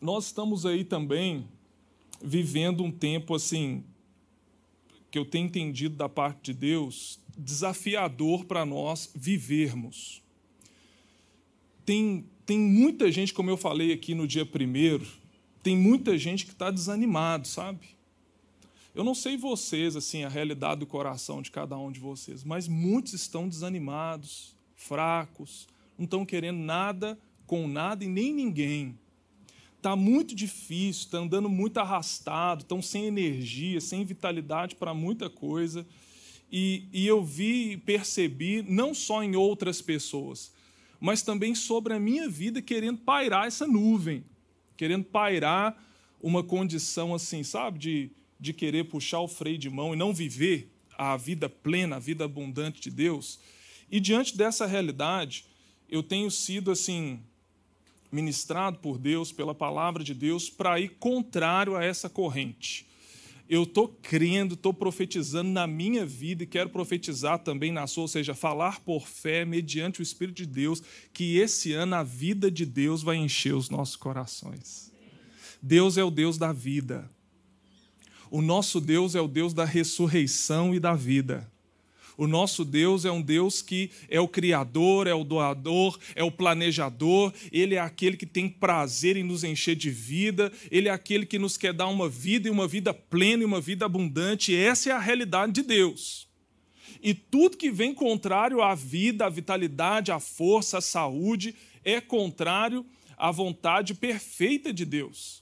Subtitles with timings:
[0.00, 1.46] nós estamos aí também
[2.22, 3.84] vivendo um tempo assim
[5.10, 10.22] que eu tenho entendido da parte de Deus desafiador para nós vivermos.
[11.84, 15.06] Tem, tem muita gente, como eu falei aqui no dia primeiro,
[15.62, 17.80] tem muita gente que está desanimado, sabe?
[18.94, 22.68] Eu não sei vocês, assim, a realidade do coração de cada um de vocês, mas
[22.68, 28.98] muitos estão desanimados, fracos, não estão querendo nada com nada e nem ninguém.
[29.80, 35.86] Está muito difícil, está andando muito arrastado, estão sem energia, sem vitalidade para muita coisa.
[36.52, 40.52] E, e eu vi e percebi, não só em outras pessoas,
[41.00, 44.22] mas também sobre a minha vida, querendo pairar essa nuvem,
[44.76, 45.82] querendo pairar
[46.20, 48.10] uma condição assim, sabe, de
[48.40, 52.24] de querer puxar o freio de mão e não viver a vida plena, a vida
[52.24, 53.38] abundante de Deus.
[53.90, 55.44] E diante dessa realidade,
[55.88, 57.20] eu tenho sido assim
[58.10, 62.86] ministrado por Deus, pela palavra de Deus, para ir contrário a essa corrente.
[63.48, 68.08] Eu estou crendo, estou profetizando na minha vida e quero profetizar também na sua, ou
[68.08, 70.80] seja, falar por fé, mediante o Espírito de Deus,
[71.12, 74.92] que esse ano a vida de Deus vai encher os nossos corações.
[75.60, 77.10] Deus é o Deus da vida.
[78.30, 81.50] O nosso Deus é o Deus da ressurreição e da vida.
[82.20, 86.30] O nosso Deus é um Deus que é o criador, é o doador, é o
[86.30, 91.24] planejador, ele é aquele que tem prazer em nos encher de vida, ele é aquele
[91.24, 94.54] que nos quer dar uma vida e uma vida plena e uma vida abundante.
[94.54, 96.28] Essa é a realidade de Deus.
[97.02, 102.84] E tudo que vem contrário à vida, à vitalidade, à força, à saúde, é contrário
[103.16, 105.40] à vontade perfeita de Deus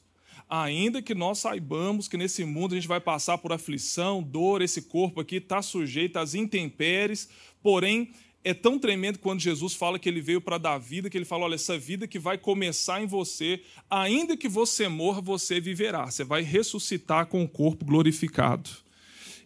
[0.49, 4.83] ainda que nós saibamos que nesse mundo a gente vai passar por aflição, dor, esse
[4.83, 7.29] corpo aqui está sujeito às intempéries,
[7.63, 8.11] porém
[8.45, 11.45] é tão tremendo quando Jesus fala que ele veio para dar vida, que ele fala:
[11.45, 16.25] olha, essa vida que vai começar em você, ainda que você morra, você viverá, você
[16.25, 18.71] vai ressuscitar com o corpo glorificado.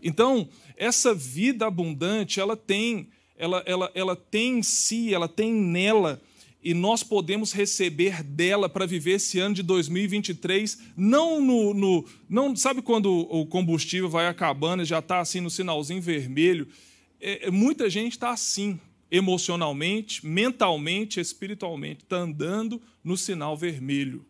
[0.03, 6.21] Então, essa vida abundante, ela tem, ela, ela, ela tem em si, ela tem nela
[6.62, 12.55] e nós podemos receber dela para viver esse ano de 2023, não no, no, não
[12.55, 16.69] sabe quando o combustível vai acabando e já está assim no sinalzinho vermelho.
[17.21, 18.78] É, é muita gente está assim,
[19.11, 24.25] emocionalmente, mentalmente, espiritualmente, está andando no sinal vermelho,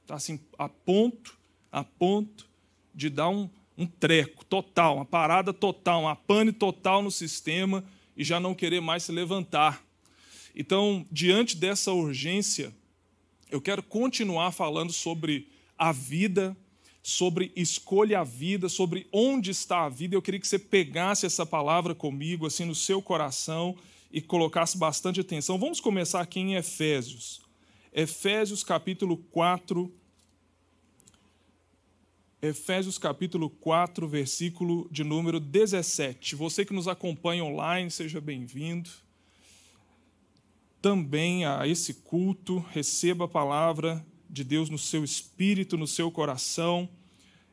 [0.00, 1.38] está assim a ponto,
[1.70, 2.48] a ponto
[2.94, 7.84] de dar um, um treco total, uma parada total, uma pane total no sistema
[8.16, 9.83] e já não querer mais se levantar
[10.54, 12.72] então, diante dessa urgência,
[13.50, 16.56] eu quero continuar falando sobre a vida,
[17.02, 20.14] sobre escolha a vida, sobre onde está a vida.
[20.14, 23.76] Eu queria que você pegasse essa palavra comigo, assim, no seu coração
[24.12, 25.58] e colocasse bastante atenção.
[25.58, 27.42] Vamos começar aqui em Efésios.
[27.92, 29.92] Efésios capítulo 4.
[32.40, 36.36] Efésios capítulo 4, versículo de número 17.
[36.36, 39.03] Você que nos acompanha online, seja bem-vindo
[40.84, 46.86] também a esse culto, receba a palavra de Deus no seu espírito, no seu coração.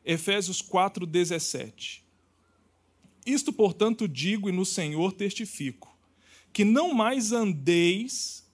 [0.04, 2.02] Efésios 4:17.
[3.24, 5.96] Isto, portanto, digo e no Senhor testifico,
[6.52, 8.46] que não mais andeis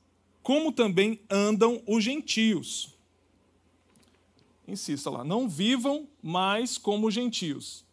[0.45, 2.95] como também andam os gentios.
[4.65, 7.85] Insista lá, não vivam mais como os gentios,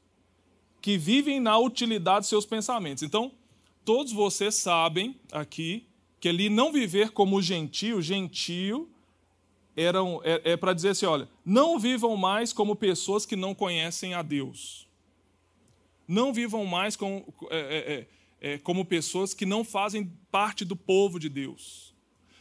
[0.83, 3.01] que vivem na utilidade de seus pensamentos.
[3.01, 3.31] Então,
[3.83, 5.84] todos vocês sabem aqui
[6.25, 8.89] que ali não viver como gentio, gentio
[9.77, 14.15] eram, é, é para dizer assim: olha, não vivam mais como pessoas que não conhecem
[14.15, 14.87] a Deus.
[16.07, 20.75] Não vivam mais como, é, é, é, é, como pessoas que não fazem parte do
[20.75, 21.93] povo de Deus.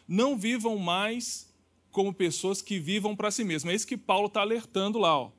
[0.08, 1.54] Não vivam mais
[1.92, 3.70] como pessoas que vivam para si mesmas.
[3.70, 5.14] É isso que Paulo está alertando lá.
[5.14, 5.30] Ó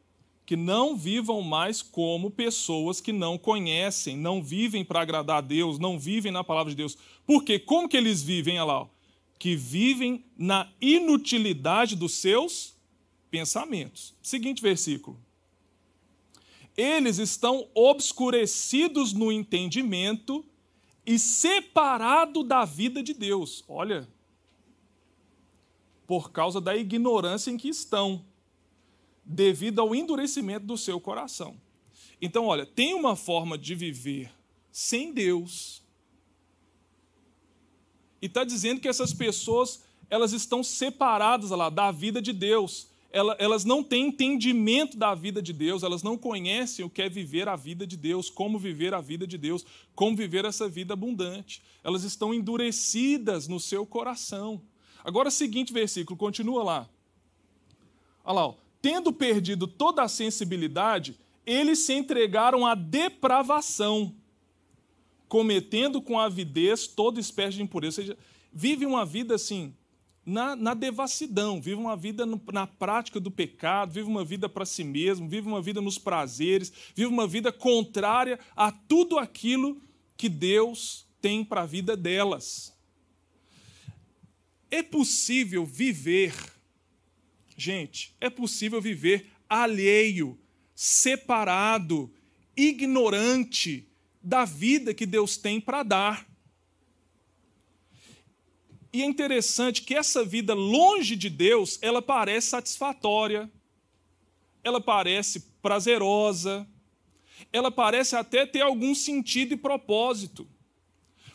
[0.45, 5.79] que não vivam mais como pessoas que não conhecem, não vivem para agradar a Deus,
[5.79, 6.95] não vivem na palavra de Deus.
[7.25, 8.89] Porque como que eles vivem, olha lá?
[9.39, 12.75] Que vivem na inutilidade dos seus
[13.29, 14.13] pensamentos.
[14.21, 15.19] Seguinte versículo.
[16.77, 20.45] Eles estão obscurecidos no entendimento
[21.05, 23.63] e separados da vida de Deus.
[23.67, 24.07] Olha,
[26.05, 28.25] por causa da ignorância em que estão
[29.23, 31.59] devido ao endurecimento do seu coração.
[32.21, 34.31] Então, olha, tem uma forma de viver
[34.71, 35.83] sem Deus.
[38.21, 42.87] E está dizendo que essas pessoas elas estão separadas lá da vida de Deus.
[43.11, 47.47] Elas não têm entendimento da vida de Deus, elas não conhecem o que é viver
[47.47, 49.65] a vida de Deus, como viver a vida de Deus,
[49.95, 51.61] como viver essa vida abundante.
[51.81, 54.61] Elas estão endurecidas no seu coração.
[55.01, 56.89] Agora, seguinte versículo, continua lá.
[58.25, 64.13] Olha lá, ó, tendo perdido toda a sensibilidade, eles se entregaram à depravação,
[65.35, 67.99] cometendo com avidez toda espécie de impureza.
[67.99, 68.17] Ou seja,
[68.53, 69.75] vive uma vida assim,
[70.25, 74.65] na, na devassidão, vive uma vida no, na prática do pecado, vive uma vida para
[74.65, 79.81] si mesmo, vive uma vida nos prazeres, vive uma vida contrária a tudo aquilo
[80.15, 82.73] que Deus tem para a vida delas.
[84.71, 86.33] É possível viver,
[87.57, 90.39] gente, é possível viver alheio,
[90.73, 92.09] separado,
[92.55, 93.85] ignorante
[94.25, 96.27] da vida que Deus tem para dar.
[98.91, 103.51] E é interessante que essa vida longe de Deus, ela parece satisfatória,
[104.63, 106.67] ela parece prazerosa,
[107.53, 110.49] ela parece até ter algum sentido e propósito.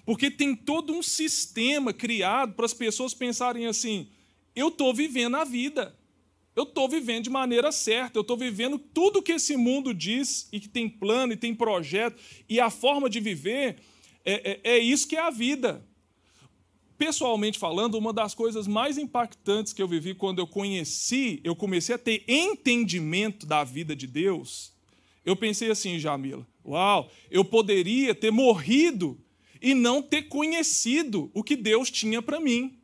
[0.04, 4.10] Porque tem todo um sistema criado para as pessoas pensarem assim:
[4.56, 5.96] eu estou vivendo a vida,
[6.60, 10.60] eu estou vivendo de maneira certa, eu estou vivendo tudo que esse mundo diz e
[10.60, 13.76] que tem plano e tem projeto, e a forma de viver
[14.24, 15.84] é, é, é isso que é a vida
[16.98, 21.94] pessoalmente falando, uma das coisas mais impactantes que eu vivi quando eu conheci, eu comecei
[21.94, 24.74] a ter entendimento da vida de Deus.
[25.24, 29.18] Eu pensei assim, Jamila, uau, eu poderia ter morrido
[29.62, 32.78] e não ter conhecido o que Deus tinha para mim.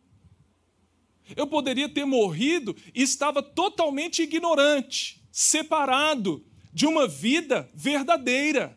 [1.35, 8.77] Eu poderia ter morrido e estava totalmente ignorante, separado de uma vida verdadeira.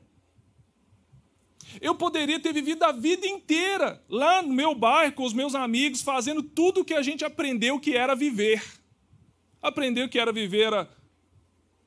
[1.80, 6.02] Eu poderia ter vivido a vida inteira lá no meu bairro, com os meus amigos,
[6.02, 8.64] fazendo tudo o que a gente aprendeu que era viver.
[9.62, 10.90] Aprendeu que era viver era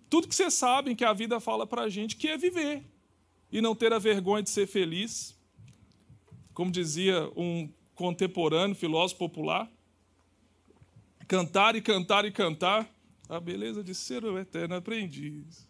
[0.09, 2.85] tudo que vocês sabem que a vida fala para a gente que é viver
[3.51, 5.35] e não ter a vergonha de ser feliz.
[6.53, 9.71] Como dizia um contemporâneo filósofo popular,
[11.33, 12.87] cantar e cantar e cantar
[13.27, 15.67] a beleza de ser o eterno aprendiz.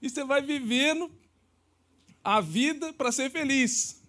[0.00, 1.10] E você vai vivendo
[2.22, 4.00] a vida para ser feliz.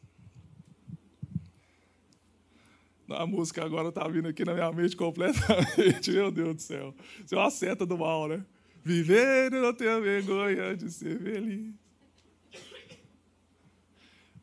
[3.09, 6.11] A música agora está vindo aqui na minha mente completamente.
[6.13, 6.95] Meu Deus do céu.
[7.25, 8.45] Isso é uma seta do mal, né?
[8.83, 11.73] Viver não ter vergonha de ser feliz.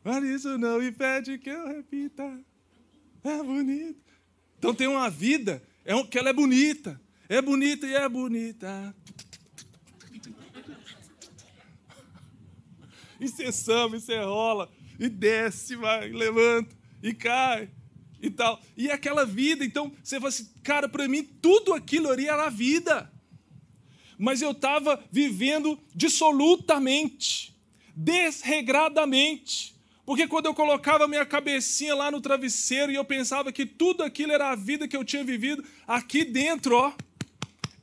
[0.03, 2.37] Mas isso não impede que eu repita.
[3.23, 4.05] É bonito.
[4.57, 6.99] Então tem uma vida é um, que ela é bonita.
[7.29, 8.95] É bonita e é bonita.
[13.19, 14.69] e você samba, e você rola,
[14.99, 17.69] e desce, vai, levanta, e cai,
[18.21, 18.61] e tal.
[18.75, 22.49] E aquela vida, então, você fala assim, cara, para mim tudo aquilo ali era a
[22.49, 23.11] vida.
[24.17, 27.55] Mas eu estava vivendo dissolutamente,
[27.95, 29.74] desregradamente.
[30.05, 34.31] Porque quando eu colocava minha cabecinha lá no travesseiro e eu pensava que tudo aquilo
[34.31, 36.93] era a vida que eu tinha vivido, aqui dentro, ó,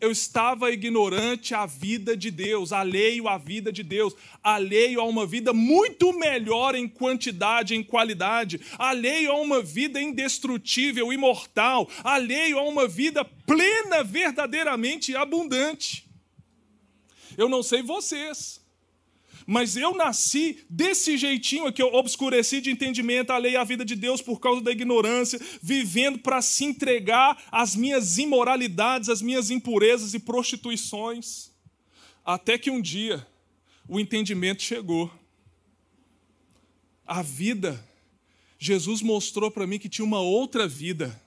[0.01, 5.27] eu estava ignorante à vida de Deus, alheio à vida de Deus, alheio a uma
[5.27, 12.63] vida muito melhor em quantidade, em qualidade, alheio a uma vida indestrutível, imortal, alheio a
[12.63, 16.09] uma vida plena, verdadeiramente abundante.
[17.37, 18.62] Eu não sei vocês,
[19.47, 23.85] mas eu nasci desse jeitinho aqui, eu obscureci de entendimento a lei e a vida
[23.85, 29.51] de Deus por causa da ignorância, vivendo para se entregar às minhas imoralidades, às minhas
[29.51, 31.51] impurezas e prostituições.
[32.25, 33.27] Até que um dia
[33.89, 35.11] o entendimento chegou.
[37.07, 37.85] A vida,
[38.59, 41.21] Jesus mostrou para mim que tinha uma outra vida,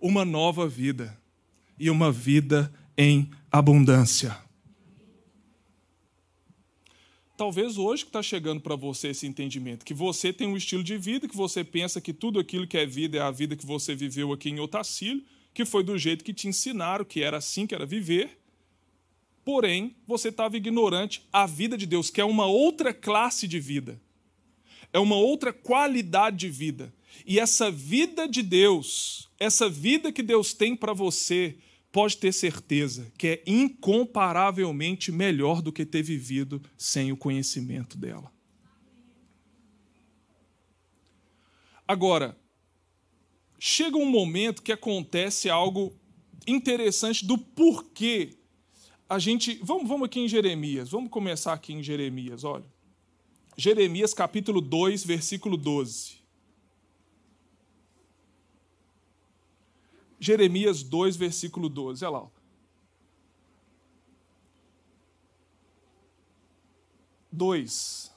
[0.00, 1.18] uma nova vida,
[1.78, 4.36] e uma vida em abundância.
[7.36, 10.96] Talvez hoje que está chegando para você esse entendimento, que você tem um estilo de
[10.96, 13.94] vida, que você pensa que tudo aquilo que é vida é a vida que você
[13.94, 17.74] viveu aqui em Otacílio, que foi do jeito que te ensinaram, que era assim que
[17.74, 18.38] era viver.
[19.44, 24.00] Porém, você estava ignorante a vida de Deus, que é uma outra classe de vida,
[24.90, 26.92] é uma outra qualidade de vida.
[27.26, 31.58] E essa vida de Deus, essa vida que Deus tem para você,
[31.96, 38.30] pode ter certeza que é incomparavelmente melhor do que ter vivido sem o conhecimento dela.
[41.88, 42.38] Agora,
[43.58, 45.98] chega um momento que acontece algo
[46.46, 48.36] interessante do porquê
[49.08, 49.58] a gente.
[49.62, 52.70] Vamos, vamos aqui em Jeremias, vamos começar aqui em Jeremias, olha.
[53.56, 56.25] Jeremias capítulo 2, versículo 12.
[60.18, 62.04] Jeremias 2, versículo 12.
[62.04, 62.30] Olha lá.
[67.30, 68.12] 2.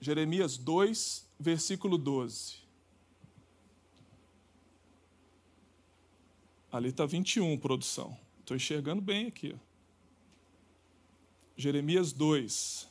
[0.00, 2.60] Jeremias 2, versículo 12.
[6.70, 8.16] Ali está 21, produção.
[8.38, 9.54] Estou enxergando bem aqui.
[9.54, 9.58] Ó.
[11.56, 12.88] Jeremias 2.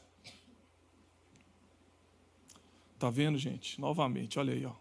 [3.00, 3.80] Tá vendo, gente?
[3.80, 4.76] Novamente, olha aí, ó.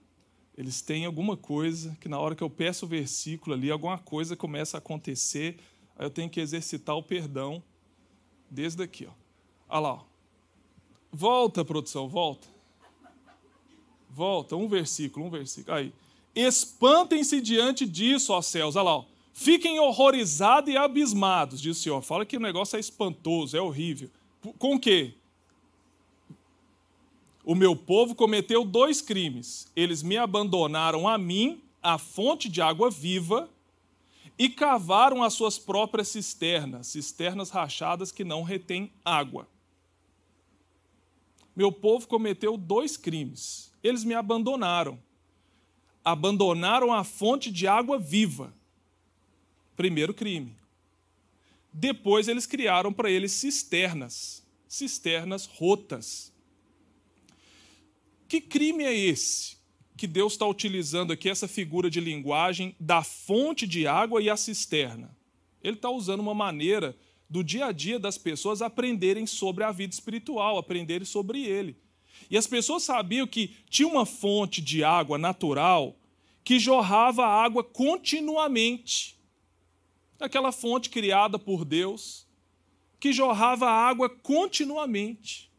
[0.59, 4.35] Eles têm alguma coisa que na hora que eu peço o versículo ali, alguma coisa
[4.35, 5.57] começa a acontecer,
[5.97, 7.63] aí eu tenho que exercitar o perdão
[8.51, 9.13] desde aqui, ó.
[9.69, 9.93] Olha lá.
[9.93, 10.05] Ó.
[11.13, 12.49] Volta, produção, volta.
[14.11, 15.77] Volta, um versículo, um versículo.
[15.77, 15.93] Aí.
[16.35, 18.75] Espantem-se diante disso, ó céus.
[18.75, 18.97] Olha lá.
[18.97, 19.05] Ó.
[19.33, 22.03] Fiquem horrorizados e abismados, diz o Senhor.
[22.03, 24.11] Fala que o negócio é espantoso, é horrível.
[24.59, 25.15] Com o quê?
[27.49, 29.73] O meu povo cometeu dois crimes.
[29.75, 33.49] Eles me abandonaram a mim, a fonte de água viva,
[34.39, 39.49] e cavaram as suas próprias cisternas, cisternas rachadas que não retêm água.
[41.57, 43.73] Meu povo cometeu dois crimes.
[43.83, 44.99] Eles me abandonaram.
[46.05, 48.53] Abandonaram a fonte de água viva.
[49.75, 50.55] Primeiro crime.
[51.73, 56.37] Depois eles criaram para eles cisternas, cisternas rotas.
[58.29, 59.57] Que crime é esse
[59.97, 64.37] que Deus está utilizando aqui, essa figura de linguagem da fonte de água e a
[64.37, 65.17] cisterna?
[65.63, 66.95] Ele está usando uma maneira
[67.29, 71.77] do dia a dia das pessoas aprenderem sobre a vida espiritual, aprenderem sobre ele.
[72.31, 75.97] E as pessoas sabiam que tinha uma fonte de água natural
[76.45, 79.19] que jorrava água continuamente.
[80.21, 82.27] Aquela fonte criada por Deus,
[82.99, 85.51] que jorrava água continuamente.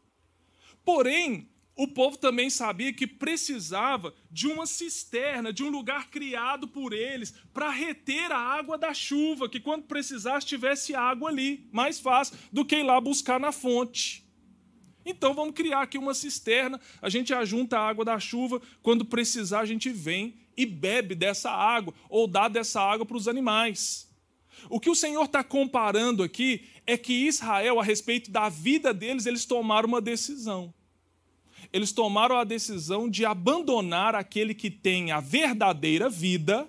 [0.84, 1.48] Porém,
[1.82, 7.32] o povo também sabia que precisava de uma cisterna, de um lugar criado por eles,
[7.54, 12.66] para reter a água da chuva, que quando precisasse tivesse água ali, mais fácil do
[12.66, 14.22] que ir lá buscar na fonte.
[15.06, 19.60] Então vamos criar aqui uma cisterna, a gente ajunta a água da chuva, quando precisar
[19.60, 24.06] a gente vem e bebe dessa água, ou dá dessa água para os animais.
[24.68, 29.24] O que o Senhor está comparando aqui é que Israel, a respeito da vida deles,
[29.24, 30.74] eles tomaram uma decisão
[31.72, 36.66] eles tomaram a decisão de abandonar aquele que tem a verdadeira vida.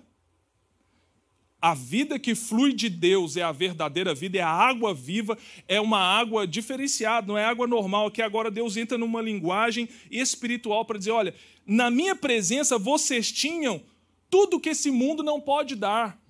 [1.62, 5.80] A vida que flui de Deus é a verdadeira vida, é a água viva, é
[5.80, 10.98] uma água diferenciada, não é água normal, que agora Deus entra numa linguagem espiritual para
[10.98, 13.82] dizer: olha, na minha presença vocês tinham
[14.30, 16.21] tudo que esse mundo não pode dar.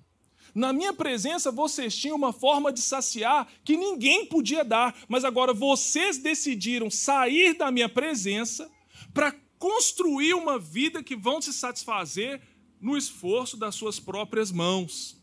[0.54, 5.54] Na minha presença, vocês tinham uma forma de saciar que ninguém podia dar, mas agora
[5.54, 8.70] vocês decidiram sair da minha presença
[9.14, 12.42] para construir uma vida que vão se satisfazer
[12.80, 15.16] no esforço das suas próprias mãos.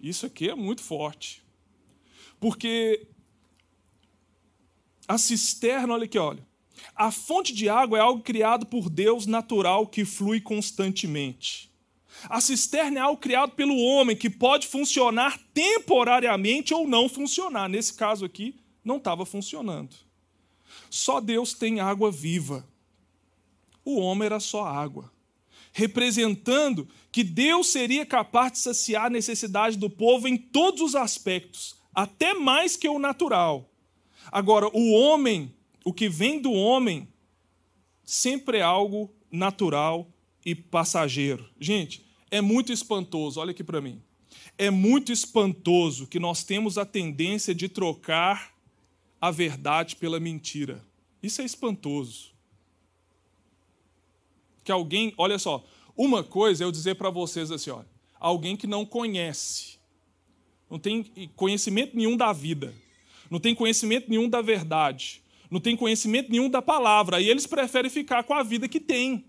[0.00, 1.42] Isso aqui é muito forte.
[2.38, 3.08] Porque
[5.08, 6.46] a cisterna, olha aqui, olha.
[6.94, 11.72] A fonte de água é algo criado por Deus natural que flui constantemente.
[12.24, 17.68] A cisterna é algo criado pelo homem que pode funcionar temporariamente ou não funcionar.
[17.68, 19.96] Nesse caso aqui, não estava funcionando.
[20.88, 22.66] Só Deus tem água viva.
[23.84, 25.12] O homem era só água,
[25.72, 31.76] representando que Deus seria capaz de saciar a necessidade do povo em todos os aspectos,
[31.94, 33.70] até mais que o natural.
[34.30, 35.54] Agora, o homem,
[35.84, 37.08] o que vem do homem,
[38.04, 40.08] sempre é algo natural
[40.44, 41.48] e passageiro.
[41.60, 44.02] Gente, é muito espantoso, olha aqui para mim.
[44.58, 48.54] É muito espantoso que nós temos a tendência de trocar
[49.20, 50.84] a verdade pela mentira.
[51.22, 52.30] Isso é espantoso.
[54.64, 55.64] Que alguém, olha só,
[55.96, 59.78] uma coisa é eu dizer para vocês assim, olha, alguém que não conhece,
[60.70, 61.04] não tem
[61.34, 62.74] conhecimento nenhum da vida,
[63.30, 67.90] não tem conhecimento nenhum da verdade, não tem conhecimento nenhum da palavra, e eles preferem
[67.90, 69.24] ficar com a vida que tem.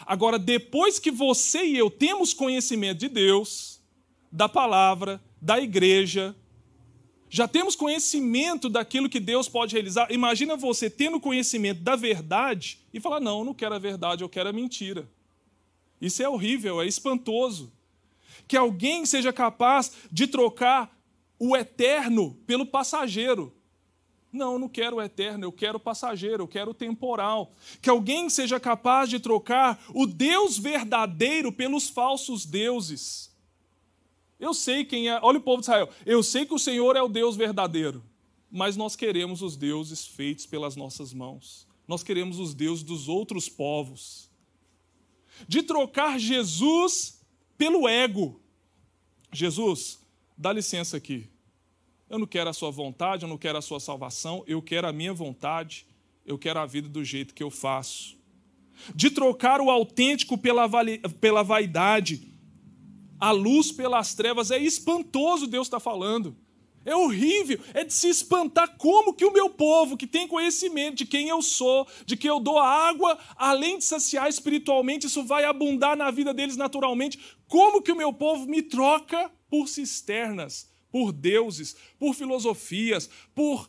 [0.00, 3.80] Agora, depois que você e eu temos conhecimento de Deus,
[4.30, 6.34] da palavra, da igreja,
[7.28, 10.10] já temos conhecimento daquilo que Deus pode realizar.
[10.10, 14.28] Imagina você tendo conhecimento da verdade e falar: não, eu não quero a verdade, eu
[14.28, 15.08] quero a mentira.
[16.00, 17.72] Isso é horrível, é espantoso.
[18.46, 20.96] Que alguém seja capaz de trocar
[21.38, 23.52] o eterno pelo passageiro.
[24.34, 27.52] Não, eu não quero o eterno, eu quero o passageiro, eu quero o temporal.
[27.80, 33.32] Que alguém seja capaz de trocar o Deus verdadeiro pelos falsos deuses.
[34.40, 37.02] Eu sei quem é, olha o povo de Israel, eu sei que o Senhor é
[37.02, 38.02] o Deus verdadeiro,
[38.50, 41.64] mas nós queremos os deuses feitos pelas nossas mãos.
[41.86, 44.28] Nós queremos os deuses dos outros povos.
[45.46, 47.20] De trocar Jesus
[47.56, 48.40] pelo ego.
[49.32, 50.00] Jesus,
[50.36, 51.28] dá licença aqui.
[52.08, 54.92] Eu não quero a sua vontade, eu não quero a sua salvação, eu quero a
[54.92, 55.86] minha vontade,
[56.24, 58.16] eu quero a vida do jeito que eu faço.
[58.94, 60.68] De trocar o autêntico pela,
[61.20, 62.32] pela vaidade,
[63.18, 64.50] a luz pelas trevas.
[64.50, 66.36] É espantoso Deus está falando.
[66.84, 71.06] É horrível, é de se espantar como que o meu povo, que tem conhecimento de
[71.06, 75.96] quem eu sou, de que eu dou água, além de saciar espiritualmente, isso vai abundar
[75.96, 77.18] na vida deles naturalmente,
[77.48, 83.68] como que o meu povo me troca por cisternas, por deuses, por filosofias, por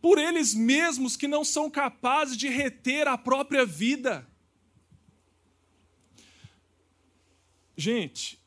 [0.00, 4.26] por eles mesmos que não são capazes de reter a própria vida.
[7.76, 8.40] Gente,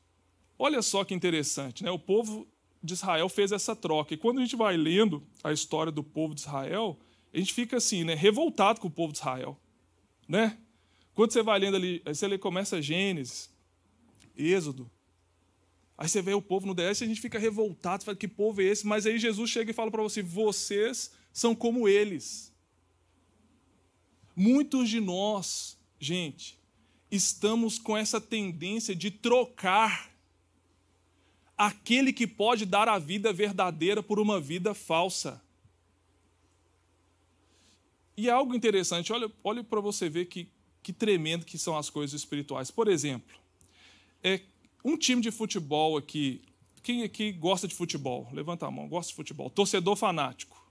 [0.57, 1.91] olha só que interessante, né?
[1.91, 2.47] O povo
[2.81, 4.13] de Israel fez essa troca.
[4.13, 6.97] E quando a gente vai lendo a história do povo de Israel,
[7.33, 9.59] a gente fica assim, né, revoltado com o povo de Israel,
[10.25, 10.57] né?
[11.13, 13.49] Quando você vai lendo ali, você começa Gênesis,
[14.37, 14.89] Êxodo,
[15.97, 18.61] aí você vê o povo no DS e a gente fica revoltado, fala que povo
[18.61, 18.85] é esse?
[18.85, 22.53] Mas aí Jesus chega e fala para você, vocês são como eles.
[24.35, 26.59] Muitos de nós, gente,
[27.09, 30.11] estamos com essa tendência de trocar
[31.57, 35.41] aquele que pode dar a vida verdadeira por uma vida falsa.
[38.17, 40.49] E é algo interessante, olha, olha para você ver que,
[40.81, 42.71] que tremendo que são as coisas espirituais.
[42.71, 43.37] Por exemplo,
[44.23, 44.41] é
[44.85, 46.43] um time de futebol aqui.
[46.83, 48.29] Quem aqui gosta de futebol?
[48.31, 49.49] Levanta a mão, gosta de futebol.
[49.49, 50.63] Torcedor fanático.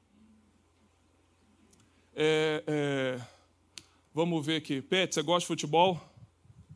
[2.15, 3.21] É, é,
[4.15, 4.81] vamos ver aqui.
[4.81, 6.01] Pet, você gosta de futebol?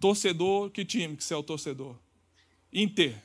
[0.01, 1.95] Torcedor, que time que você é o torcedor?
[2.73, 3.17] Inter.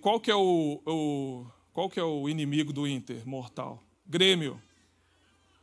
[0.00, 3.84] Qual que é o, o, qual que é o inimigo do Inter mortal?
[4.06, 4.58] Grêmio.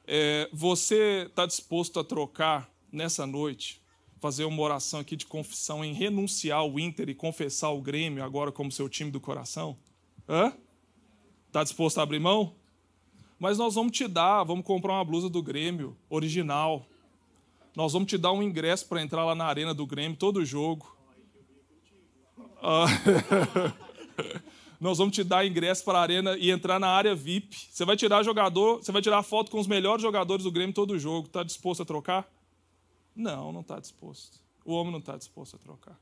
[0.05, 3.80] É, você está disposto a trocar nessa noite,
[4.21, 8.51] fazer uma oração aqui de confissão em renunciar ao Inter e confessar o Grêmio agora
[8.51, 9.75] como seu time do coração?
[10.29, 10.53] Hã?
[11.47, 12.53] Está disposto a abrir mão?
[13.39, 16.85] Mas nós vamos te dar, vamos comprar uma blusa do Grêmio, original.
[17.75, 20.95] Nós vamos te dar um ingresso para entrar lá na arena do Grêmio, todo jogo.
[22.61, 22.85] Ah.
[24.79, 27.57] Nós vamos te dar ingresso para a arena e entrar na área VIP.
[27.71, 30.97] Você vai tirar jogador, você vai tirar foto com os melhores jogadores do Grêmio todo
[30.99, 31.25] jogo.
[31.25, 32.27] Está disposto a trocar?
[33.15, 34.39] Não, não está disposto.
[34.63, 35.99] O homem não está disposto a trocar.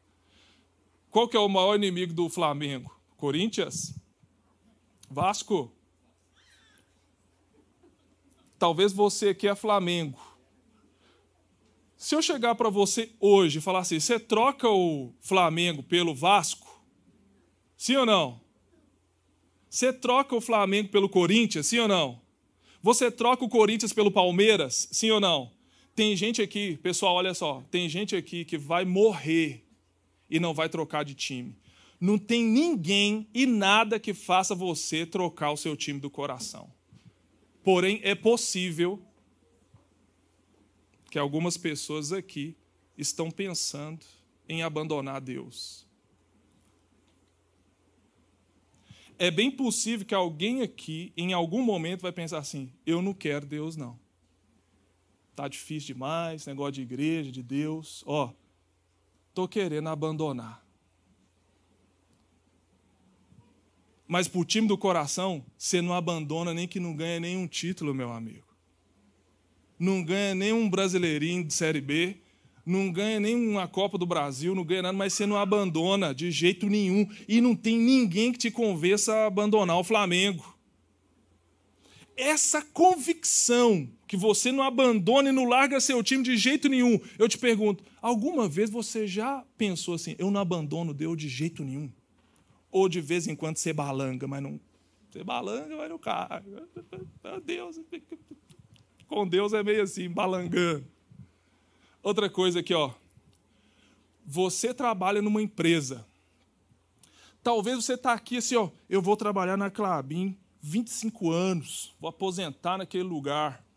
[1.09, 2.95] Qual que é o maior inimigo do Flamengo?
[3.17, 3.95] Corinthians?
[5.09, 5.71] Vasco?
[8.57, 10.19] Talvez você aqui é Flamengo.
[11.97, 16.81] Se eu chegar para você hoje e falar assim, você troca o Flamengo pelo Vasco?
[17.75, 18.41] Sim ou não?
[19.69, 22.21] Você troca o Flamengo pelo Corinthians, sim ou não?
[22.81, 25.51] Você troca o Corinthians pelo Palmeiras, sim ou não?
[25.99, 29.65] Tem gente aqui, pessoal, olha só, tem gente aqui que vai morrer
[30.29, 31.57] e não vai trocar de time.
[31.99, 36.71] Não tem ninguém e nada que faça você trocar o seu time do coração.
[37.65, 38.97] Porém, é possível
[41.11, 42.55] que algumas pessoas aqui
[42.97, 44.05] estão pensando
[44.47, 45.85] em abandonar Deus.
[49.17, 53.45] é bem possível que alguém aqui, em algum momento, vai pensar assim: eu não quero
[53.45, 53.99] Deus, não.
[55.39, 58.03] Tá difícil demais, negócio de igreja, de Deus.
[58.05, 58.33] Ó,
[59.33, 60.61] tô querendo abandonar.
[64.05, 67.93] Mas para o time do coração, você não abandona nem que não ganha nenhum título,
[67.93, 68.53] meu amigo.
[69.79, 72.17] Não ganha nenhum brasileirinho de Série B,
[72.65, 76.29] não ganha nem uma Copa do Brasil, não ganha nada, mas você não abandona de
[76.31, 77.09] jeito nenhum.
[77.29, 80.53] E não tem ninguém que te convença a abandonar o Flamengo.
[82.17, 86.99] Essa convicção que você não abandona e não larga seu time de jeito nenhum.
[87.19, 91.63] Eu te pergunto, alguma vez você já pensou assim, eu não abandono Deus de jeito
[91.63, 91.91] nenhum?
[92.71, 94.59] Ou de vez em quando você balanga, mas não.
[95.11, 96.43] Você balanga, vai no carro.
[97.45, 97.79] Deus.
[99.07, 100.87] Com Deus é meio assim, balangando.
[102.01, 102.91] Outra coisa aqui, ó.
[104.25, 106.03] Você trabalha numa empresa.
[107.43, 108.71] Talvez você está aqui assim, ó.
[108.89, 113.68] Eu vou trabalhar na Clabin 25 anos, vou aposentar naquele lugar.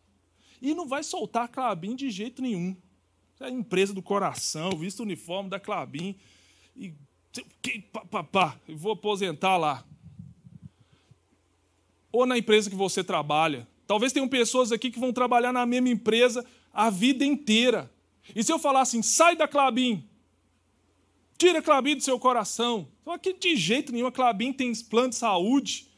[0.62, 2.76] E não vai soltar a Clabin de jeito nenhum.
[3.40, 6.14] É a empresa do coração, visto o uniforme da Clabin.
[6.76, 6.94] E
[7.92, 9.84] pá, pá, pá, vou aposentar lá.
[12.12, 13.66] Ou na empresa que você trabalha.
[13.88, 17.90] Talvez tenham pessoas aqui que vão trabalhar na mesma empresa a vida inteira.
[18.34, 20.08] E se eu falar assim, sai da Clabin,
[21.36, 22.86] tira a Clabin do seu coração.
[23.00, 25.88] Então, aqui de jeito nenhum, a Clabin tem plano de saúde,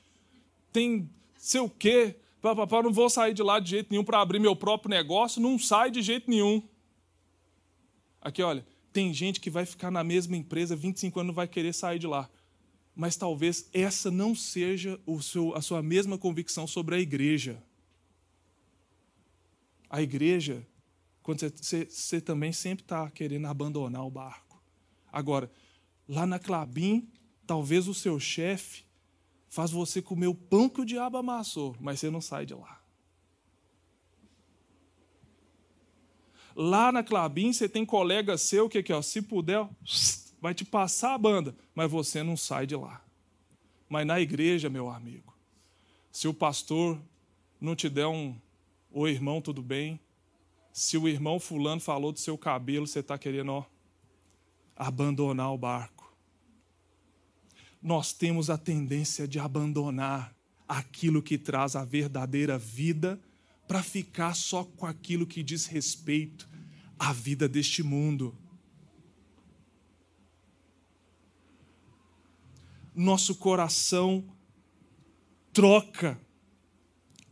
[0.72, 2.16] tem sei o quê,
[2.48, 5.58] papapá, não vou sair de lá de jeito nenhum para abrir meu próprio negócio, não
[5.58, 6.62] sai de jeito nenhum.
[8.20, 11.72] Aqui, olha, tem gente que vai ficar na mesma empresa 25 anos não vai querer
[11.72, 12.28] sair de lá.
[12.94, 17.62] Mas talvez essa não seja o seu, a sua mesma convicção sobre a igreja.
[19.90, 20.66] A igreja
[21.22, 24.62] quando você, você, você também sempre está querendo abandonar o barco.
[25.10, 25.50] Agora,
[26.08, 27.08] Lá na Clabim,
[27.46, 28.84] talvez o seu chefe
[29.54, 32.82] faz você comer o pão que o diabo amassou, mas você não sai de lá.
[36.56, 39.68] Lá na Clabim, você tem colega seu que, aqui, ó, se puder,
[40.42, 43.00] vai te passar a banda, mas você não sai de lá.
[43.88, 45.32] Mas na igreja, meu amigo,
[46.10, 47.00] se o pastor
[47.60, 48.36] não te der um
[48.96, 50.00] Oi, irmão, tudo bem?
[50.72, 53.64] Se o irmão fulano falou do seu cabelo, você está querendo ó,
[54.76, 55.93] abandonar o barco.
[57.84, 60.34] Nós temos a tendência de abandonar
[60.66, 63.20] aquilo que traz a verdadeira vida
[63.68, 66.48] para ficar só com aquilo que diz respeito
[66.98, 68.34] à vida deste mundo.
[72.94, 74.24] Nosso coração
[75.52, 76.18] troca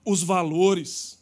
[0.04, 1.18] os valores.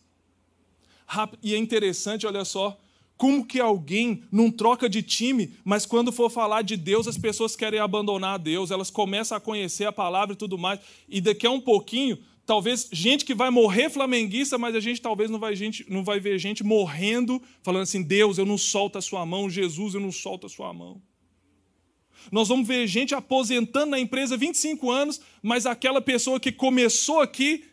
[1.41, 2.81] E é interessante, olha só,
[3.21, 7.55] como que alguém não troca de time, mas quando for falar de Deus, as pessoas
[7.55, 11.51] querem abandonar Deus, elas começam a conhecer a palavra e tudo mais, e daqui a
[11.51, 15.85] um pouquinho talvez gente que vai morrer flamenguista, mas a gente talvez não vai, gente,
[15.87, 19.93] não vai ver gente morrendo, falando assim: Deus, eu não solto a sua mão, Jesus,
[19.93, 21.03] eu não solto a sua mão.
[22.33, 27.65] Nós vamos ver gente aposentando na empresa 25 anos, mas aquela pessoa que começou aqui,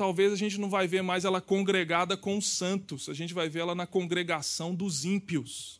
[0.00, 3.50] talvez a gente não vai ver mais ela congregada com os santos, a gente vai
[3.50, 5.78] ver ela na congregação dos ímpios.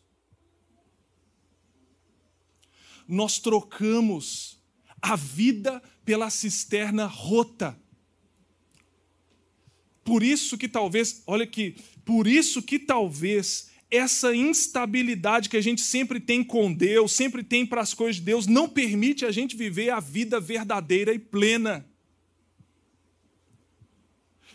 [3.09, 4.59] Nós trocamos
[5.01, 7.81] a vida pela cisterna rota.
[10.05, 15.81] Por isso que talvez, olha aqui, por isso que talvez essa instabilidade que a gente
[15.81, 19.57] sempre tem com Deus, sempre tem para as coisas de Deus, não permite a gente
[19.57, 21.90] viver a vida verdadeira e plena.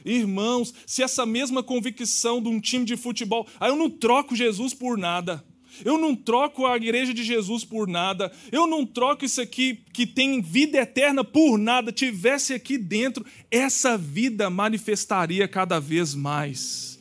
[0.05, 4.73] Irmãos, se essa mesma convicção de um time de futebol, aí eu não troco Jesus
[4.73, 5.43] por nada.
[5.83, 8.31] Eu não troco a igreja de Jesus por nada.
[8.51, 11.91] Eu não troco isso aqui que tem vida eterna por nada.
[11.91, 16.99] Tivesse aqui dentro, essa vida manifestaria cada vez mais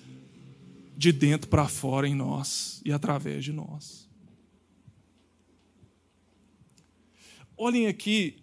[0.96, 4.08] de dentro para fora em nós e através de nós.
[7.56, 8.42] Olhem aqui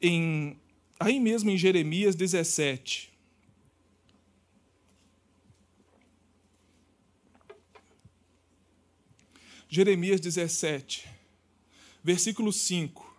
[0.00, 0.56] em
[0.98, 3.15] aí mesmo em Jeremias 17.
[9.76, 11.06] Jeremias 17,
[12.02, 13.14] versículo 5.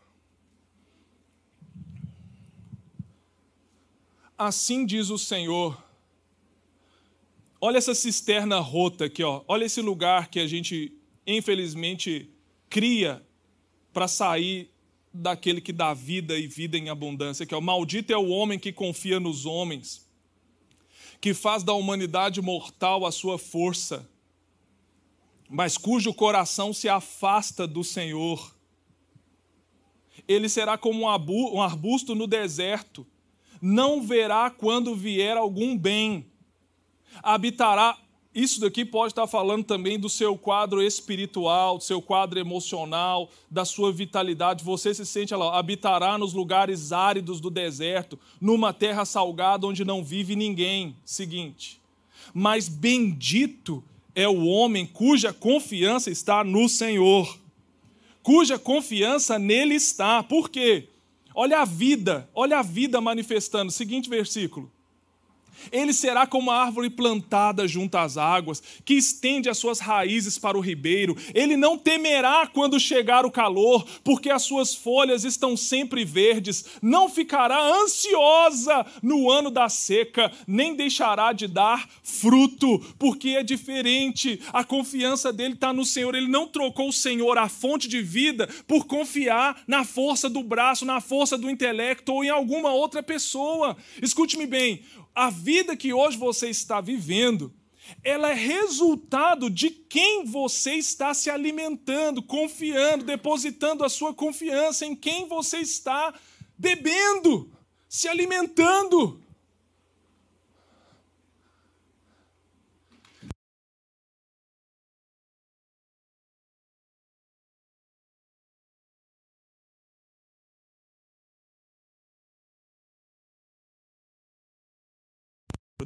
[4.35, 5.79] Assim diz o Senhor.
[7.61, 9.43] Olha essa cisterna rota aqui, ó.
[9.47, 10.91] Olha esse lugar que a gente,
[11.27, 12.27] infelizmente,
[12.71, 13.23] cria
[13.93, 14.71] para sair
[15.13, 18.57] daquele que dá vida e vida em abundância, que é o maldito é o homem
[18.57, 20.09] que confia nos homens,
[21.21, 24.09] que faz da humanidade mortal a sua força
[25.49, 28.53] mas cujo coração se afasta do Senhor.
[30.27, 33.05] Ele será como um arbusto no deserto,
[33.61, 36.25] não verá quando vier algum bem.
[37.23, 37.97] Habitará.
[38.35, 43.65] Isso daqui pode estar falando também do seu quadro espiritual, do seu quadro emocional, da
[43.65, 44.63] sua vitalidade.
[44.63, 50.03] Você se sente lá, habitará nos lugares áridos do deserto, numa terra salgada onde não
[50.03, 50.95] vive ninguém.
[51.03, 51.81] Seguinte.
[52.31, 53.83] Mas bendito
[54.17, 57.37] é o homem cuja confiança está no Senhor,
[58.23, 60.23] cuja confiança nele está.
[60.23, 60.89] Por quê?
[61.35, 63.71] Olha a vida, olha a vida manifestando.
[63.71, 64.71] Seguinte versículo.
[65.71, 70.57] Ele será como a árvore plantada junto às águas, que estende as suas raízes para
[70.57, 71.15] o ribeiro.
[71.33, 76.65] Ele não temerá quando chegar o calor, porque as suas folhas estão sempre verdes.
[76.81, 84.41] Não ficará ansiosa no ano da seca, nem deixará de dar fruto, porque é diferente.
[84.51, 86.15] A confiança dele está no Senhor.
[86.15, 90.85] Ele não trocou o Senhor, a fonte de vida, por confiar na força do braço,
[90.85, 93.75] na força do intelecto ou em alguma outra pessoa.
[94.01, 94.81] Escute-me bem:
[95.17, 97.51] a vida que hoje você está vivendo,
[98.03, 104.95] ela é resultado de quem você está se alimentando, confiando, depositando a sua confiança em
[104.95, 106.13] quem você está
[106.55, 107.51] bebendo,
[107.89, 109.19] se alimentando.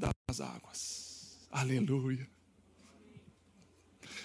[0.02, 1.38] Das águas.
[1.52, 2.28] Aleluia.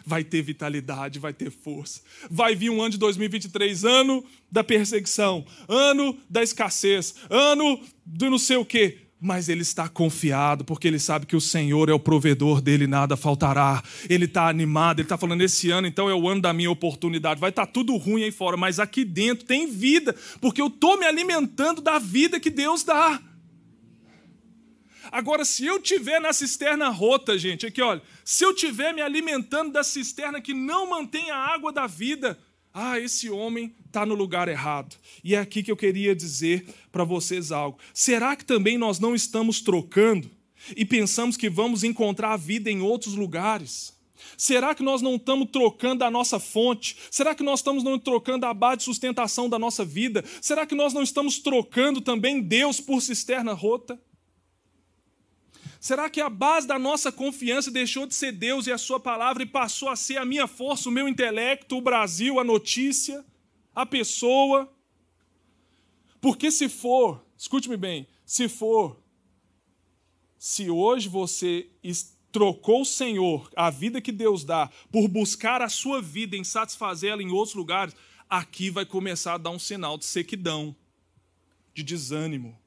[0.05, 2.01] Vai ter vitalidade, vai ter força.
[2.31, 8.39] Vai vir um ano de 2023, ano da perseguição, ano da escassez, ano do não
[8.39, 8.99] sei o quê.
[9.19, 13.17] mas ele está confiado, porque ele sabe que o Senhor é o provedor dele, nada
[13.17, 13.83] faltará.
[14.09, 17.41] Ele está animado, ele está falando: esse ano então é o ano da minha oportunidade.
[17.41, 20.99] Vai estar tá tudo ruim aí fora, mas aqui dentro tem vida, porque eu estou
[20.99, 23.21] me alimentando da vida que Deus dá.
[25.11, 29.73] Agora, se eu tiver na cisterna rota, gente, aqui olha, se eu tiver me alimentando
[29.73, 32.39] da cisterna que não mantém a água da vida,
[32.73, 34.97] ah, esse homem está no lugar errado.
[35.25, 37.79] E é aqui que eu queria dizer para vocês algo.
[37.95, 40.31] Será que também nós não estamos trocando
[40.77, 43.97] e pensamos que vamos encontrar a vida em outros lugares?
[44.37, 46.97] Será que nós não estamos trocando a nossa fonte?
[47.11, 50.25] Será que nós estamos não trocando a base de sustentação da nossa vida?
[50.41, 53.99] Será que nós não estamos trocando também Deus por cisterna rota?
[55.87, 59.45] Será que a base da nossa confiança deixou de ser Deus e a Sua palavra
[59.45, 63.25] e passou a ser a minha força, o meu intelecto, o Brasil, a notícia,
[63.73, 64.69] a pessoa?
[66.21, 69.01] Porque se for, escute-me bem, se for,
[70.37, 71.71] se hoje você
[72.33, 77.23] trocou o Senhor, a vida que Deus dá, por buscar a sua vida em satisfazê-la
[77.23, 77.95] em outros lugares,
[78.29, 80.75] aqui vai começar a dar um sinal de sequidão,
[81.73, 82.59] de desânimo,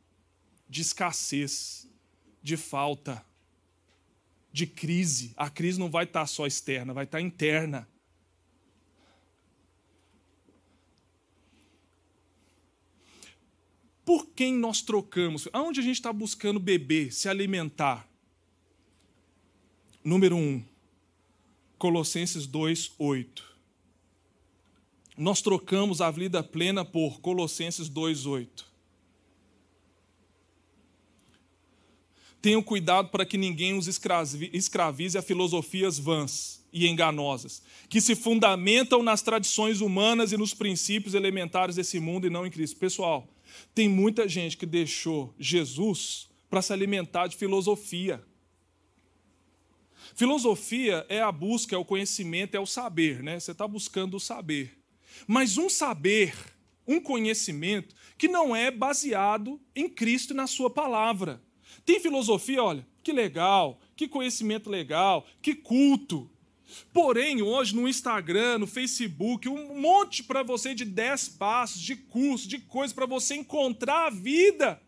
[0.69, 1.88] de escassez
[2.41, 3.25] de falta,
[4.51, 5.33] de crise.
[5.35, 7.87] A crise não vai estar só externa, vai estar interna.
[14.05, 15.47] Por quem nós trocamos?
[15.53, 18.09] Aonde a gente está buscando beber, se alimentar?
[20.03, 20.65] Número 1, um,
[21.77, 23.55] Colossenses 2, 8.
[25.15, 28.68] Nós trocamos a vida plena por Colossenses 2, 8.
[32.41, 39.03] Tenham cuidado para que ninguém os escravize a filosofias vãs e enganosas, que se fundamentam
[39.03, 42.77] nas tradições humanas e nos princípios elementares desse mundo e não em Cristo.
[42.77, 43.27] Pessoal,
[43.73, 48.23] tem muita gente que deixou Jesus para se alimentar de filosofia.
[50.15, 53.39] Filosofia é a busca, é o conhecimento, é o saber, né?
[53.39, 54.77] Você está buscando o saber.
[55.27, 56.33] Mas um saber,
[56.87, 61.41] um conhecimento que não é baseado em Cristo e na Sua palavra.
[61.89, 66.29] Tem filosofia, olha, que legal, que conhecimento legal, que culto.
[66.93, 72.47] Porém, hoje no Instagram, no Facebook, um monte para você de 10 passos, de curso,
[72.47, 74.79] de coisas para você encontrar a vida.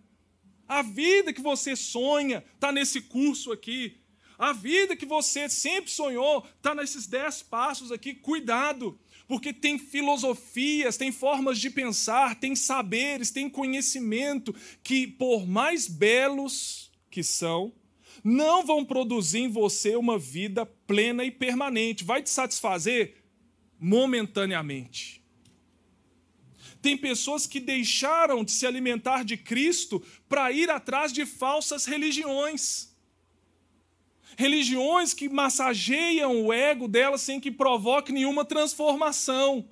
[0.67, 3.97] A vida que você sonha está nesse curso aqui.
[4.37, 8.13] A vida que você sempre sonhou está nesses 10 passos aqui.
[8.13, 8.95] Cuidado,
[9.27, 16.90] porque tem filosofias, tem formas de pensar, tem saberes, tem conhecimento que, por mais belos
[17.11, 17.71] que são,
[18.23, 22.03] não vão produzir em você uma vida plena e permanente.
[22.03, 23.15] Vai te satisfazer
[23.79, 25.21] momentaneamente.
[26.81, 32.95] Tem pessoas que deixaram de se alimentar de Cristo para ir atrás de falsas religiões.
[34.37, 39.67] Religiões que massageiam o ego delas sem que provoque nenhuma transformação.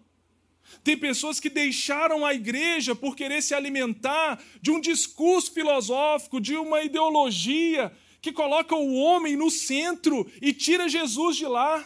[0.84, 6.56] Tem pessoas que deixaram a igreja por querer se alimentar de um discurso filosófico, de
[6.56, 11.86] uma ideologia que coloca o homem no centro e tira Jesus de lá.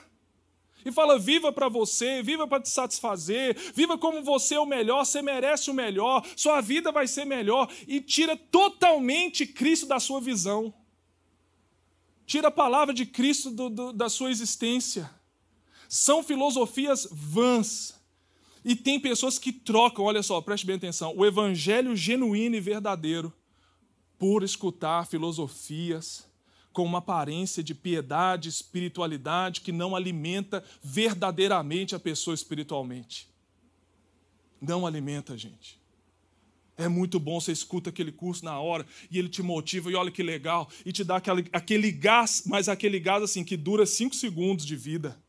[0.85, 5.05] E fala: viva para você, viva para te satisfazer, viva como você é o melhor,
[5.05, 7.71] você merece o melhor, sua vida vai ser melhor.
[7.87, 10.73] E tira totalmente Cristo da sua visão.
[12.25, 15.09] Tira a palavra de Cristo do, do, da sua existência.
[15.87, 18.02] São filosofias vãs
[18.63, 23.33] e tem pessoas que trocam, olha só, preste bem atenção, o evangelho genuíno e verdadeiro
[24.17, 26.25] por escutar filosofias
[26.71, 33.29] com uma aparência de piedade, espiritualidade que não alimenta verdadeiramente a pessoa espiritualmente.
[34.59, 35.79] Não alimenta, gente.
[36.75, 40.09] É muito bom, você escuta aquele curso na hora e ele te motiva, e olha
[40.09, 44.15] que legal, e te dá aquele, aquele gás, mas aquele gás assim que dura cinco
[44.15, 45.21] segundos de vida.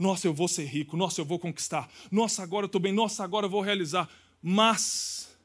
[0.00, 0.96] Nossa, eu vou ser rico.
[0.96, 1.86] Nossa, eu vou conquistar.
[2.10, 2.90] Nossa, agora eu estou bem.
[2.90, 4.08] Nossa, agora eu vou realizar.
[4.42, 5.36] Mas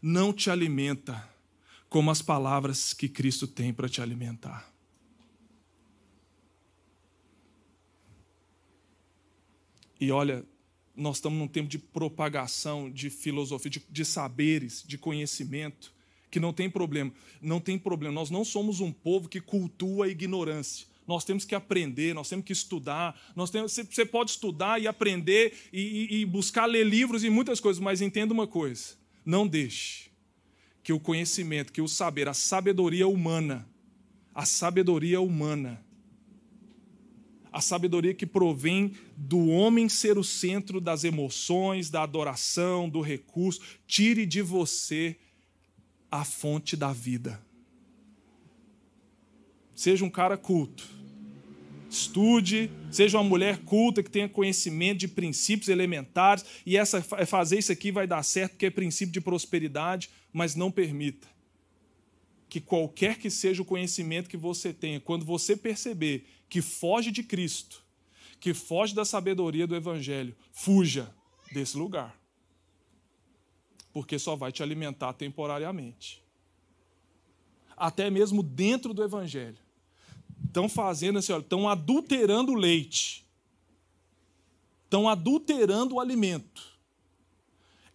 [0.00, 1.28] não te alimenta
[1.90, 4.72] como as palavras que Cristo tem para te alimentar.
[10.00, 10.42] E olha,
[10.96, 15.92] nós estamos num tempo de propagação de filosofia, de, de, saberes, de conhecimento,
[16.30, 17.12] que não tem problema.
[17.42, 18.14] Não tem problema.
[18.14, 22.44] Nós não somos um povo que cultua a ignorância nós temos que aprender, nós temos
[22.44, 23.18] que estudar.
[23.34, 27.82] Nós temos, você pode estudar e aprender e, e buscar ler livros e muitas coisas,
[27.82, 28.94] mas entenda uma coisa:
[29.24, 30.10] não deixe
[30.82, 33.66] que o conhecimento, que o saber, a sabedoria humana,
[34.34, 35.82] a sabedoria humana,
[37.50, 43.62] a sabedoria que provém do homem ser o centro das emoções, da adoração, do recurso,
[43.86, 45.16] tire de você
[46.10, 47.42] a fonte da vida.
[49.74, 50.97] seja um cara culto.
[51.90, 57.72] Estude, seja uma mulher culta que tenha conhecimento de princípios elementares, e essa fazer isso
[57.72, 61.26] aqui vai dar certo, porque é princípio de prosperidade, mas não permita
[62.48, 67.22] que qualquer que seja o conhecimento que você tenha, quando você perceber que foge de
[67.22, 67.84] Cristo,
[68.40, 71.14] que foge da sabedoria do Evangelho, fuja
[71.52, 72.18] desse lugar.
[73.92, 76.22] Porque só vai te alimentar temporariamente.
[77.76, 79.58] Até mesmo dentro do Evangelho.
[80.46, 83.26] Estão fazendo assim, estão adulterando o leite.
[84.84, 86.78] Estão adulterando o alimento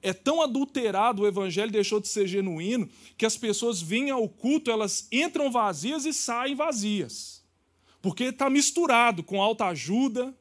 [0.04, 4.70] é tão adulterado, o evangelho deixou de ser genuíno, que as pessoas vêm ao culto,
[4.70, 7.42] elas entram vazias e saem vazias.
[8.02, 10.36] Porque está misturado com alta ajuda,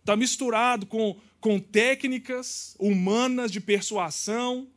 [0.00, 4.68] está misturado com, com técnicas humanas de persuasão.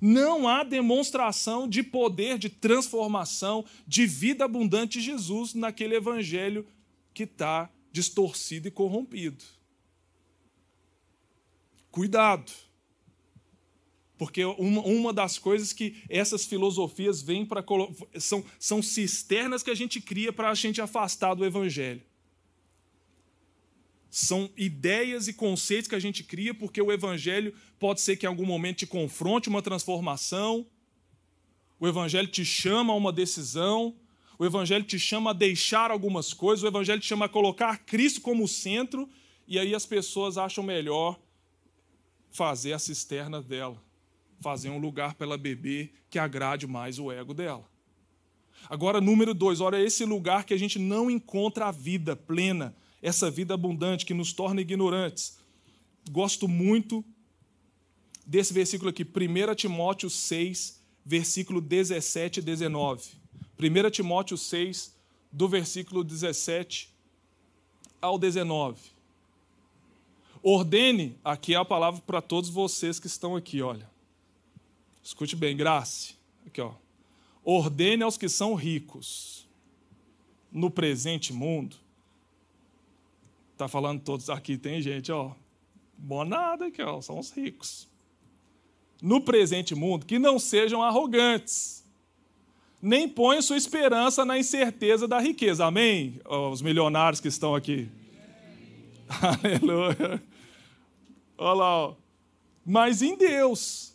[0.00, 6.66] Não há demonstração de poder, de transformação, de vida abundante de Jesus naquele evangelho
[7.12, 9.44] que está distorcido e corrompido.
[11.90, 12.50] Cuidado.
[14.18, 17.64] Porque uma, uma das coisas que essas filosofias vêm para.
[18.18, 22.02] São, são cisternas que a gente cria para a gente afastar do Evangelho.
[24.10, 27.54] São ideias e conceitos que a gente cria porque o Evangelho
[27.84, 30.66] pode ser que em algum momento te confronte uma transformação,
[31.78, 33.94] o Evangelho te chama a uma decisão,
[34.38, 38.22] o Evangelho te chama a deixar algumas coisas, o Evangelho te chama a colocar Cristo
[38.22, 39.06] como centro,
[39.46, 41.20] e aí as pessoas acham melhor
[42.30, 43.76] fazer a cisterna dela,
[44.40, 47.68] fazer um lugar para ela beber que agrade mais o ego dela.
[48.66, 53.30] Agora, número dois, olha esse lugar que a gente não encontra a vida plena, essa
[53.30, 55.38] vida abundante que nos torna ignorantes.
[56.10, 57.04] Gosto muito
[58.26, 63.10] desse versículo aqui, 1 Timóteo 6, versículo 17 e 19.
[63.58, 64.94] 1 Timóteo 6,
[65.30, 66.88] do versículo 17
[68.00, 68.80] ao 19.
[70.42, 73.88] Ordene, aqui é a palavra para todos vocês que estão aqui, olha.
[75.02, 76.14] Escute bem, graça.
[76.46, 76.74] Aqui, ó.
[77.42, 79.46] Ordene aos que são ricos
[80.52, 81.76] no presente mundo.
[83.56, 85.32] Tá falando todos aqui, tem gente, ó.
[85.96, 87.88] Bom nada aqui, ó, são os ricos.
[89.04, 91.84] No presente mundo, que não sejam arrogantes,
[92.80, 95.66] nem ponham sua esperança na incerteza da riqueza.
[95.66, 96.18] Amém?
[96.50, 97.86] Os milionários que estão aqui.
[99.44, 100.22] Aleluia.
[101.36, 101.94] Olha lá, ó.
[102.64, 103.92] Mas em Deus.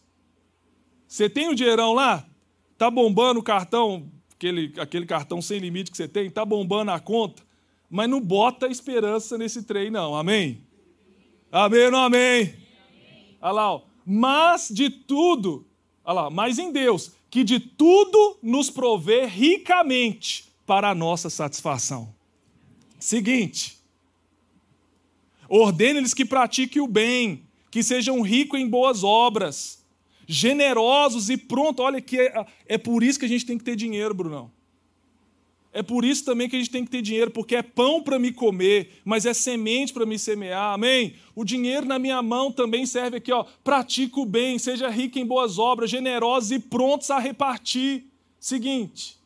[1.07, 2.23] Você tem o um dinheirão lá?
[2.77, 6.99] Tá bombando o cartão, aquele, aquele cartão sem limite que você tem, tá bombando a
[6.99, 7.41] conta,
[7.89, 10.15] mas não bota esperança nesse trem, não.
[10.15, 10.61] Amém?
[11.51, 12.41] Amém ou não amém?
[12.41, 12.53] amém?
[13.41, 13.88] Olha lá, ó.
[14.11, 15.67] Mas de tudo,
[16.03, 22.11] olha lá, mas em Deus, que de tudo nos provê ricamente para a nossa satisfação.
[22.99, 23.77] Seguinte,
[25.47, 29.83] Ordene-lhes que pratiquem o bem, que sejam ricos em boas obras,
[30.27, 31.83] generosos e pronto.
[31.83, 34.51] Olha que é, é por isso que a gente tem que ter dinheiro, Brunão.
[35.71, 38.17] É por isso também que a gente tem que ter dinheiro, porque é pão para
[38.17, 40.73] me comer, mas é semente para me semear.
[40.73, 41.13] Amém?
[41.35, 43.45] O dinheiro na minha mão também serve aqui, ó.
[43.63, 48.05] Pratica o bem, seja rico em boas obras, generosos e prontos a repartir.
[48.39, 49.19] Seguinte,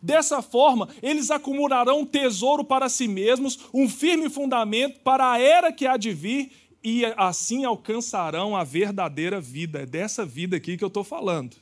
[0.00, 5.72] Dessa forma, eles acumularão um tesouro para si mesmos, um firme fundamento para a era
[5.72, 9.80] que há de vir, e assim alcançarão a verdadeira vida.
[9.80, 11.56] É dessa vida aqui que eu estou falando.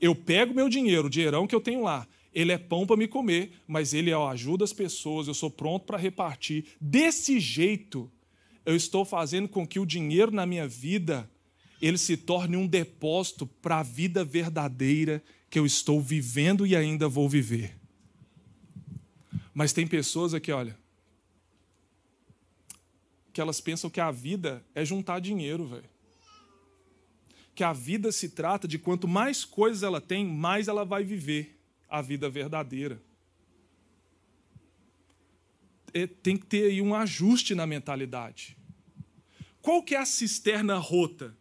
[0.00, 3.08] Eu pego meu dinheiro, o dinheirão que eu tenho lá, ele é pão para me
[3.08, 6.66] comer, mas ele ó, ajuda as pessoas, eu sou pronto para repartir.
[6.80, 8.10] Desse jeito,
[8.64, 11.30] eu estou fazendo com que o dinheiro na minha vida
[11.80, 17.08] ele se torne um depósito para a vida verdadeira que eu estou vivendo e ainda
[17.08, 17.76] vou viver.
[19.54, 20.76] Mas tem pessoas aqui, olha,
[23.32, 25.95] que elas pensam que a vida é juntar dinheiro, velho.
[27.56, 31.58] Que a vida se trata de quanto mais coisas ela tem, mais ela vai viver
[31.88, 33.02] a vida verdadeira.
[35.92, 38.56] É, tem que ter aí um ajuste na mentalidade.
[39.60, 41.36] Qual que é a cisterna rota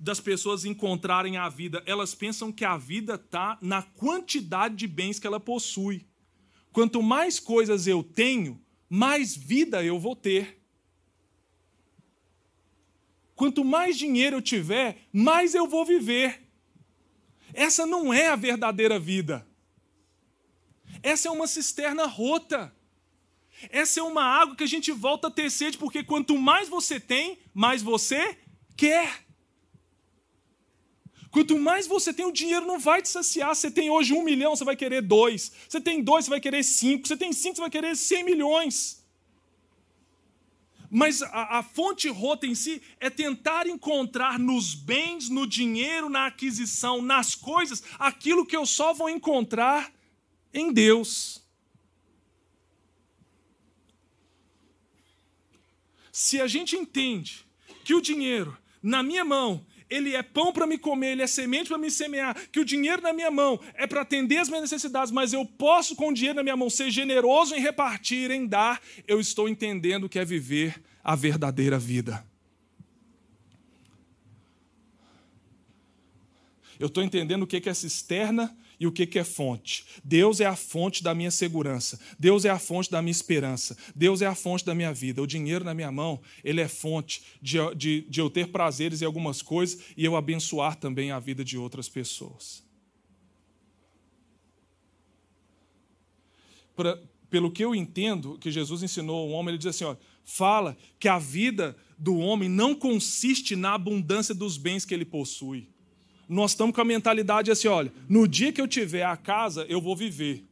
[0.00, 5.18] das pessoas encontrarem a vida, elas pensam que a vida está na quantidade de bens
[5.18, 6.06] que ela possui.
[6.72, 10.59] Quanto mais coisas eu tenho, mais vida eu vou ter.
[13.40, 16.46] Quanto mais dinheiro eu tiver, mais eu vou viver.
[17.54, 19.46] Essa não é a verdadeira vida.
[21.02, 22.70] Essa é uma cisterna rota.
[23.70, 27.00] Essa é uma água que a gente volta a ter sede, porque quanto mais você
[27.00, 28.36] tem, mais você
[28.76, 29.24] quer.
[31.30, 33.54] Quanto mais você tem, o dinheiro não vai te saciar.
[33.54, 35.50] Você tem hoje um milhão, você vai querer dois.
[35.66, 37.08] Você tem dois, você vai querer cinco.
[37.08, 38.99] Você tem cinco, você vai querer cem milhões.
[40.90, 46.26] Mas a, a, fonte rota em si é tentar encontrar nos bens, no dinheiro, na
[46.26, 49.92] aquisição, nas coisas, aquilo que eu só vou encontrar
[50.52, 51.40] em Deus.
[56.10, 57.46] Se a gente entende
[57.84, 61.68] que o dinheiro na minha mão ele é pão para me comer, ele é semente
[61.68, 65.10] para me semear, que o dinheiro na minha mão é para atender as minhas necessidades,
[65.10, 68.80] mas eu posso, com o dinheiro na minha mão, ser generoso em repartir, em dar,
[69.06, 72.24] eu estou entendendo o que é viver a verdadeira vida.
[76.78, 79.84] Eu estou entendendo o que é cisterna e o que é fonte.
[80.02, 82.00] Deus é a fonte da minha segurança.
[82.18, 83.76] Deus é a fonte da minha esperança.
[83.94, 85.20] Deus é a fonte da minha vida.
[85.20, 89.04] O dinheiro na minha mão, ele é fonte de, de, de eu ter prazeres em
[89.04, 92.64] algumas coisas e eu abençoar também a vida de outras pessoas.
[96.74, 100.74] Pra, pelo que eu entendo que Jesus ensinou ao homem, ele diz assim: ó, fala
[100.98, 105.68] que a vida do homem não consiste na abundância dos bens que ele possui
[106.30, 109.80] nós estamos com a mentalidade assim: olha, no dia que eu tiver a casa, eu
[109.80, 110.44] vou viver.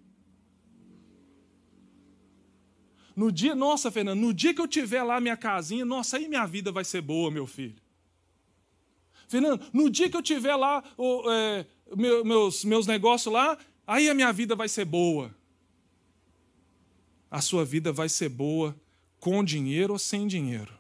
[3.15, 6.47] No dia, nossa, Fernando, no dia que eu tiver lá minha casinha, nossa, aí minha
[6.47, 7.77] vida vai ser boa, meu filho.
[9.29, 11.67] Fernando, no dia que eu tiver lá o, é,
[11.97, 15.35] meu, meus, meus negócios lá, aí a minha vida vai ser boa.
[17.31, 18.75] A sua vida vai ser boa
[19.21, 20.78] com dinheiro ou sem dinheiro.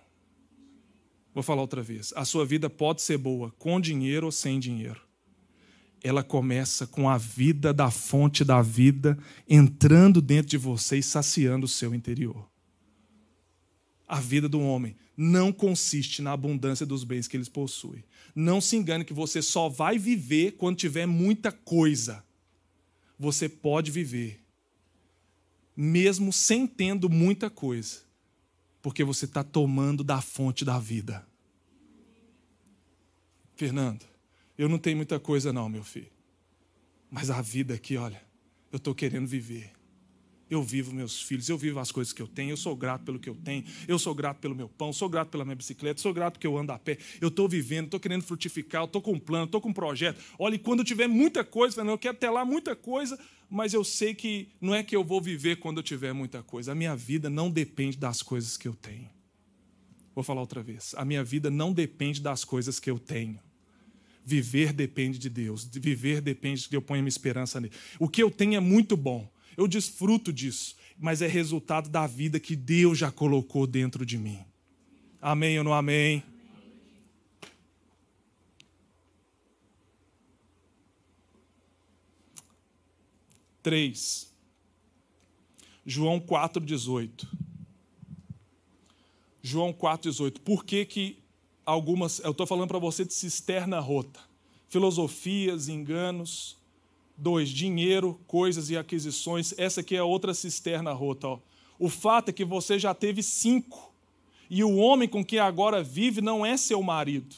[1.38, 2.12] Vou falar outra vez.
[2.16, 5.00] A sua vida pode ser boa com dinheiro ou sem dinheiro.
[6.02, 9.16] Ela começa com a vida da fonte da vida
[9.48, 12.50] entrando dentro de você e saciando o seu interior.
[14.04, 18.04] A vida do homem não consiste na abundância dos bens que ele possui.
[18.34, 22.24] Não se engane que você só vai viver quando tiver muita coisa.
[23.16, 24.40] Você pode viver,
[25.76, 27.98] mesmo sem tendo muita coisa,
[28.82, 31.27] porque você está tomando da fonte da vida.
[33.58, 34.06] Fernando,
[34.56, 36.12] eu não tenho muita coisa, não, meu filho.
[37.10, 38.22] Mas a vida aqui, olha,
[38.70, 39.72] eu estou querendo viver.
[40.48, 43.18] Eu vivo meus filhos, eu vivo as coisas que eu tenho, eu sou grato pelo
[43.18, 46.14] que eu tenho, eu sou grato pelo meu pão, sou grato pela minha bicicleta, sou
[46.14, 49.18] grato porque eu ando a pé, eu estou vivendo, estou querendo frutificar, estou com um
[49.18, 50.22] plano, estou com um projeto.
[50.38, 53.18] Olha, e quando eu tiver muita coisa, Fernando, eu quero ter lá muita coisa,
[53.50, 56.70] mas eu sei que não é que eu vou viver quando eu tiver muita coisa.
[56.70, 59.10] A minha vida não depende das coisas que eu tenho.
[60.14, 60.94] Vou falar outra vez.
[60.96, 63.40] A minha vida não depende das coisas que eu tenho.
[64.28, 65.64] Viver depende de Deus.
[65.64, 67.72] Viver depende de que eu ponha minha esperança nele.
[67.98, 69.26] O que eu tenho é muito bom.
[69.56, 70.76] Eu desfruto disso.
[70.98, 74.38] Mas é resultado da vida que Deus já colocou dentro de mim.
[75.18, 76.22] Amém ou não amém?
[83.62, 84.30] Três.
[85.86, 87.26] João 4,18.
[89.42, 90.40] João 4,18.
[90.40, 91.17] Por que, que
[91.68, 94.20] algumas, eu estou falando para você de cisterna rota,
[94.68, 96.56] filosofias, enganos.
[97.20, 99.52] Dois, dinheiro, coisas e aquisições.
[99.58, 101.26] Essa aqui é outra cisterna rota.
[101.26, 101.38] Ó.
[101.76, 103.92] O fato é que você já teve cinco.
[104.48, 107.34] E o homem com quem agora vive não é seu marido.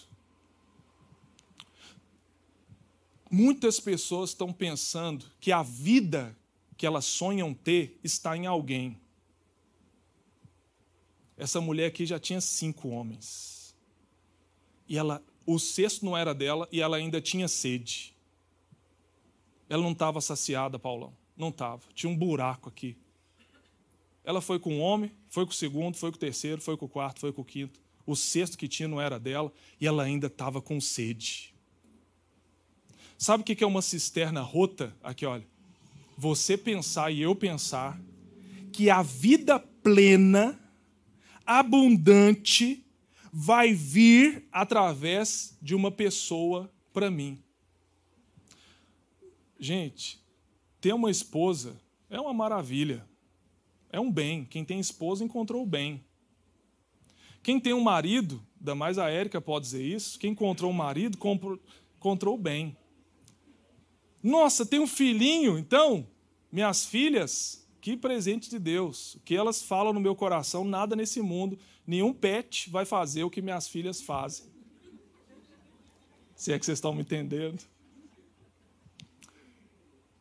[3.31, 6.37] Muitas pessoas estão pensando que a vida
[6.77, 9.01] que elas sonham ter está em alguém.
[11.39, 13.60] Essa mulher aqui já tinha cinco homens
[14.91, 18.13] e ela, o cesto não era dela e ela ainda tinha sede.
[19.69, 21.15] Ela não estava saciada, Paulão.
[21.37, 21.83] Não estava.
[21.95, 22.97] Tinha um buraco aqui.
[24.25, 26.87] Ela foi com o homem, foi com o segundo, foi com o terceiro, foi com
[26.87, 27.81] o quarto, foi com o quinto.
[28.05, 31.55] O sexto que tinha não era dela e ela ainda estava com sede.
[33.17, 34.93] Sabe o que é uma cisterna rota?
[35.05, 35.47] Aqui, olha.
[36.19, 37.99] Você pensar e eu pensar
[38.73, 40.59] que a vida plena,
[41.47, 42.85] abundante,
[43.33, 47.43] vai vir através de uma pessoa para mim.
[49.59, 50.21] Gente,
[50.81, 53.07] ter uma esposa é uma maravilha.
[53.93, 54.45] É um bem.
[54.45, 56.05] Quem tem esposa encontrou o bem.
[57.43, 61.19] Quem tem um marido, ainda mais a Érica pode dizer isso, quem encontrou um marido
[61.97, 62.77] encontrou o bem.
[64.23, 66.07] Nossa, tem um filhinho, então,
[66.53, 69.15] minhas filhas, que presente de Deus.
[69.15, 71.59] O que elas falam no meu coração, nada nesse mundo
[71.91, 74.47] Nenhum pet vai fazer o que minhas filhas fazem.
[76.37, 77.61] Se é que vocês estão me entendendo.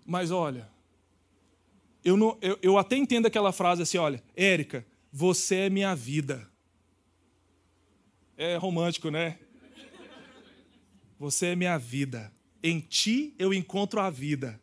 [0.03, 0.67] Mas olha,
[2.03, 4.83] eu, não, eu, eu até entendo aquela frase assim: olha, Érica,
[5.13, 6.49] você é minha vida.
[8.35, 9.37] É romântico, né?
[11.19, 12.33] você é minha vida.
[12.63, 14.59] Em ti eu encontro a vida.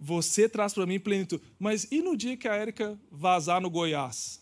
[0.00, 1.42] Você traz para mim plenitude.
[1.58, 4.40] Mas e no dia que a Érica vazar no Goiás?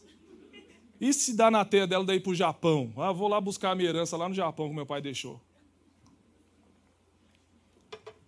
[1.00, 2.92] E se dá na teia dela daí para o Japão?
[2.96, 5.40] Ah, vou lá buscar a minha herança lá no Japão que meu pai deixou.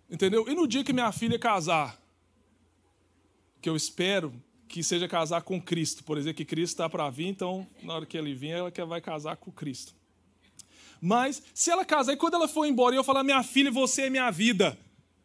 [0.09, 0.45] Entendeu?
[0.49, 1.97] E no dia que minha filha casar,
[3.61, 4.33] que eu espero
[4.67, 8.05] que seja casar com Cristo, por exemplo, que Cristo está para vir, então na hora
[8.05, 9.93] que ele vir, ela vai casar com Cristo.
[11.01, 14.09] Mas se ela casar e quando ela for embora eu falar, minha filha, você é
[14.09, 14.77] minha vida,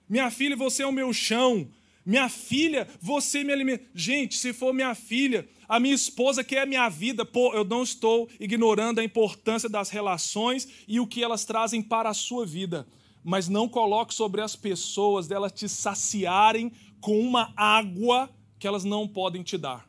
[0.08, 1.68] minha filha, você é o meu chão,
[2.06, 3.84] minha filha, você me alimenta.
[3.92, 7.64] Gente, se for minha filha, a minha esposa que é a minha vida, pô, eu
[7.64, 12.46] não estou ignorando a importância das relações e o que elas trazem para a sua
[12.46, 12.86] vida.
[13.24, 19.08] Mas não coloque sobre as pessoas delas te saciarem com uma água que elas não
[19.08, 19.84] podem te dar.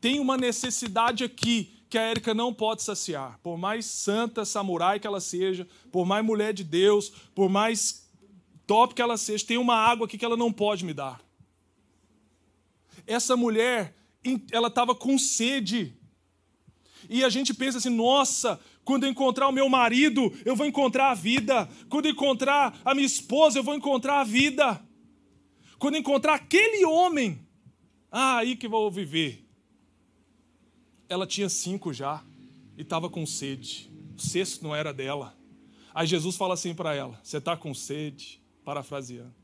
[0.00, 3.40] Tem uma necessidade aqui que a Érica não pode saciar.
[3.42, 7.99] Por mais santa samurai que ela seja, por mais mulher de Deus, por mais
[8.70, 11.20] top que ela seja, tem uma água aqui que ela não pode me dar.
[13.06, 13.96] Essa mulher,
[14.52, 15.96] ela estava com sede.
[17.08, 21.10] E a gente pensa assim: nossa, quando eu encontrar o meu marido, eu vou encontrar
[21.10, 21.68] a vida.
[21.88, 24.80] Quando eu encontrar a minha esposa, eu vou encontrar a vida.
[25.78, 27.44] Quando eu encontrar aquele homem,
[28.12, 29.50] ah, aí que vou viver
[31.10, 32.24] ela tinha cinco já
[32.78, 33.90] e estava com sede.
[34.16, 35.36] O sexto não era dela.
[35.92, 38.39] Aí Jesus fala assim para ela: Você está com sede?
[38.64, 39.34] Parafraseando.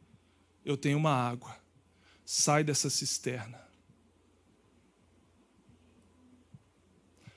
[0.65, 1.57] Eu tenho uma água.
[2.25, 3.61] Sai dessa cisterna.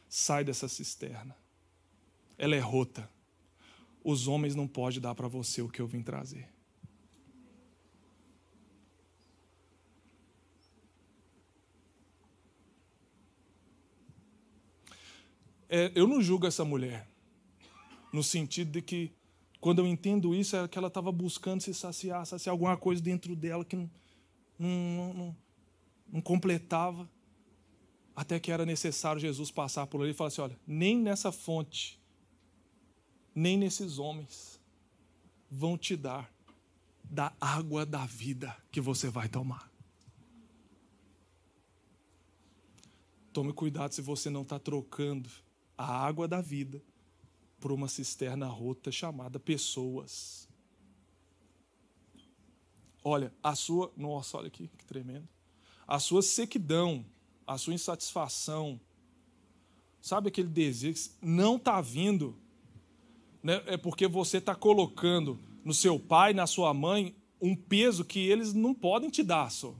[0.07, 1.35] Sai dessa cisterna.
[2.37, 3.09] Ela é rota.
[4.03, 6.49] Os homens não podem dar para você o que eu vim trazer.
[15.69, 17.07] é, eu não julgo essa mulher,
[18.11, 19.11] no sentido de que,
[19.59, 23.35] quando eu entendo isso, é que ela estava buscando se saciar, saciar alguma coisa dentro
[23.35, 23.89] dela que não,
[24.57, 25.37] não, não,
[26.13, 27.09] não completava,
[28.15, 31.99] até que era necessário Jesus passar por ali e falar assim: olha, nem nessa fonte,
[33.35, 34.59] nem nesses homens
[35.51, 36.31] vão te dar
[37.03, 39.69] da água da vida que você vai tomar.
[43.33, 45.29] Tome cuidado se você não está trocando
[45.77, 46.81] a água da vida
[47.59, 50.47] por uma cisterna rota chamada pessoas.
[53.03, 53.91] Olha, a sua.
[53.95, 55.27] Nossa, olha aqui, que tremendo.
[55.87, 57.05] A sua sequidão,
[57.45, 58.79] a sua insatisfação,
[60.01, 62.37] sabe aquele desejo que não está vindo,
[63.41, 63.63] né?
[63.65, 68.53] é porque você está colocando no seu pai, na sua mãe, um peso que eles
[68.53, 69.75] não podem te dar só.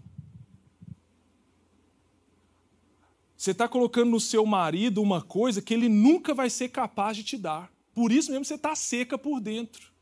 [3.40, 7.24] Você está colocando no seu marido uma coisa que ele nunca vai ser capaz de
[7.24, 7.72] te dar.
[7.94, 9.94] Por isso mesmo você está seca por dentro.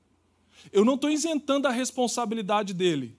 [0.71, 3.15] Eu não estou isentando a responsabilidade dele.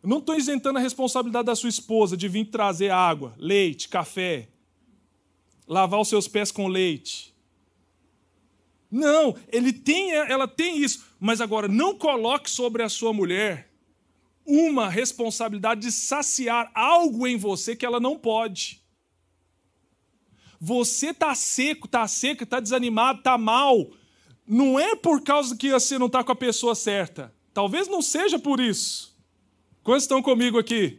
[0.00, 4.48] Eu não estou isentando a responsabilidade da sua esposa de vir trazer água, leite, café,
[5.66, 7.34] lavar os seus pés com leite.
[8.88, 13.73] Não, ele tem, ela tem isso, mas agora não coloque sobre a sua mulher
[14.46, 18.82] uma responsabilidade de saciar algo em você que ela não pode.
[20.60, 23.90] Você está seco, está seca, está desanimado, está mal.
[24.46, 27.34] Não é por causa que você não está com a pessoa certa.
[27.52, 29.16] Talvez não seja por isso.
[29.82, 30.96] Quantos estão comigo aqui?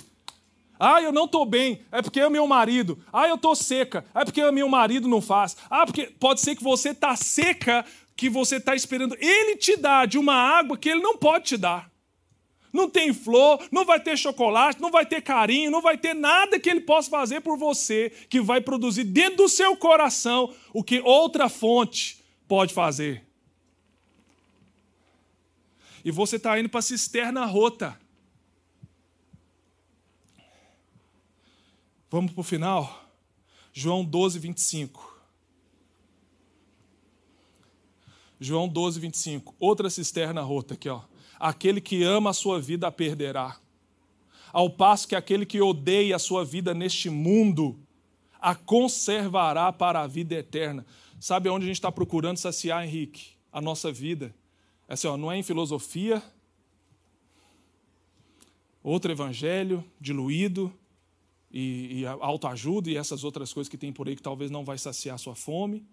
[0.79, 2.99] Ah, eu não estou bem, é porque é meu marido.
[3.11, 5.55] Ah, eu estou seca, é porque o meu marido não faz.
[5.69, 7.85] Ah, porque pode ser que você está seca,
[8.15, 11.57] que você está esperando ele te dar de uma água que ele não pode te
[11.57, 11.94] dar
[12.76, 16.59] não tem flor, não vai ter chocolate, não vai ter carinho, não vai ter nada
[16.59, 20.99] que ele possa fazer por você que vai produzir dentro do seu coração o que
[20.99, 23.26] outra fonte pode fazer.
[26.03, 27.97] E você está indo para a cisterna rota.
[32.11, 33.09] Vamos para o final?
[33.73, 35.15] João 12, 25.
[38.39, 39.55] João 12, 25.
[39.59, 41.01] Outra cisterna rota aqui, ó.
[41.39, 43.57] Aquele que ama a sua vida a perderá.
[44.51, 47.77] Ao passo que aquele que odeia a sua vida neste mundo
[48.39, 50.86] a conservará para a vida eterna.
[51.19, 53.31] Sabe onde a gente está procurando saciar, Henrique?
[53.51, 54.33] A nossa vida.
[54.88, 56.21] É assim, ó, não é em filosofia,
[58.83, 60.71] outro evangelho diluído
[61.51, 64.77] e, e autoajuda e essas outras coisas que tem por aí que talvez não vai
[64.77, 65.83] saciar a sua fome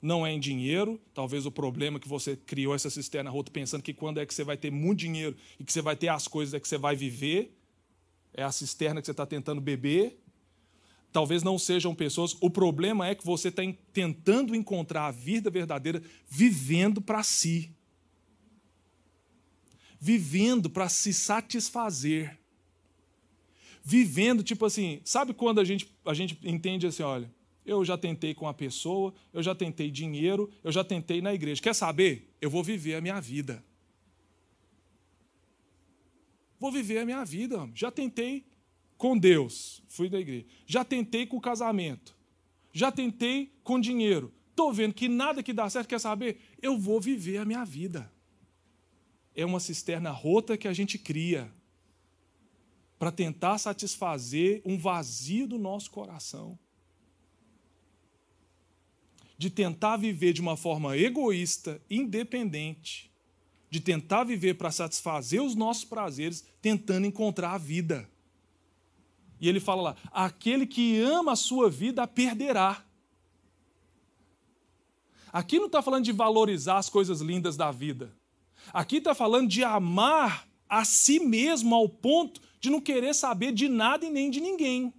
[0.00, 1.00] não é em dinheiro.
[1.12, 4.32] Talvez o problema é que você criou essa cisterna rota pensando que quando é que
[4.32, 6.78] você vai ter muito dinheiro e que você vai ter as coisas é que você
[6.78, 7.56] vai viver.
[8.32, 10.18] É a cisterna que você está tentando beber.
[11.12, 12.36] talvez não sejam pessoas.
[12.40, 17.74] O problema é que você está tentando encontrar a vida verdadeira vivendo para si.
[20.00, 22.38] Vivendo para se satisfazer.
[23.82, 27.32] Vivendo, tipo assim, sabe quando a gente, a gente entende assim, olha,
[27.68, 31.60] eu já tentei com a pessoa, eu já tentei dinheiro, eu já tentei na igreja.
[31.60, 32.34] Quer saber?
[32.40, 33.62] Eu vou viver a minha vida.
[36.58, 37.70] Vou viver a minha vida.
[37.74, 38.46] Já tentei
[38.96, 40.46] com Deus, fui da igreja.
[40.66, 42.16] Já tentei com o casamento.
[42.72, 44.32] Já tentei com dinheiro.
[44.50, 46.40] Estou vendo que nada que dá certo, quer saber?
[46.60, 48.10] Eu vou viver a minha vida.
[49.34, 51.52] É uma cisterna rota que a gente cria
[52.98, 56.58] para tentar satisfazer um vazio do nosso coração.
[59.38, 63.10] De tentar viver de uma forma egoísta, independente.
[63.70, 68.06] De tentar viver para satisfazer os nossos prazeres, tentando encontrar a vida.
[69.40, 72.84] E ele fala lá: aquele que ama a sua vida a perderá.
[75.32, 78.12] Aqui não está falando de valorizar as coisas lindas da vida.
[78.72, 83.68] Aqui está falando de amar a si mesmo ao ponto de não querer saber de
[83.68, 84.92] nada e nem de ninguém.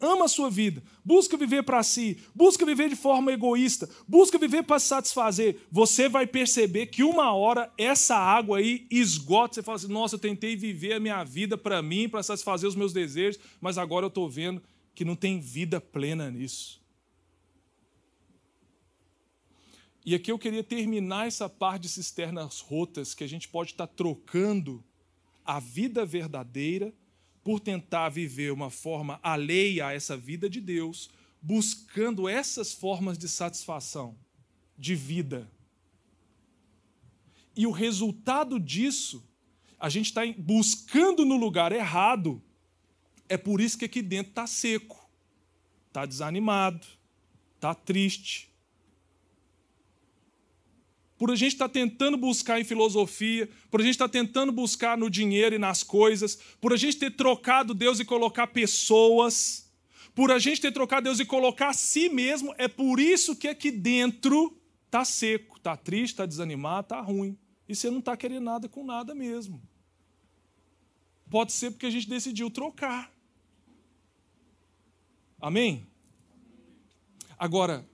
[0.00, 4.62] Ama a sua vida, busca viver para si, busca viver de forma egoísta, busca viver
[4.62, 9.54] para se satisfazer, você vai perceber que uma hora essa água aí esgota.
[9.54, 12.76] Você fala assim: nossa, eu tentei viver a minha vida para mim, para satisfazer os
[12.76, 14.62] meus desejos, mas agora eu estou vendo
[14.94, 16.80] que não tem vida plena nisso.
[20.04, 23.86] E aqui eu queria terminar essa parte de cisternas rotas que a gente pode estar
[23.86, 24.82] trocando
[25.44, 26.94] a vida verdadeira
[27.48, 31.08] por tentar viver uma forma alheia a essa vida de Deus,
[31.40, 34.14] buscando essas formas de satisfação,
[34.76, 35.50] de vida.
[37.56, 39.26] E o resultado disso,
[39.80, 42.42] a gente está buscando no lugar errado.
[43.30, 45.08] É por isso que aqui dentro está seco,
[45.86, 46.86] está desanimado,
[47.54, 48.50] está triste,
[51.18, 54.52] por a gente estar tá tentando buscar em filosofia, por a gente estar tá tentando
[54.52, 59.68] buscar no dinheiro e nas coisas, por a gente ter trocado Deus e colocar pessoas,
[60.14, 63.48] por a gente ter trocado Deus e colocar a si mesmo, é por isso que
[63.48, 64.56] aqui dentro
[64.86, 67.36] está seco, está triste, está desanimado, está ruim.
[67.68, 69.60] E você não está querendo nada com nada mesmo.
[71.28, 73.12] Pode ser porque a gente decidiu trocar.
[75.40, 75.86] Amém?
[77.38, 77.86] Agora,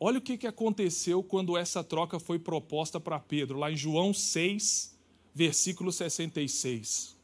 [0.00, 4.96] Olha o que aconteceu quando essa troca foi proposta para Pedro, lá em João 6,
[5.34, 7.16] versículo 66.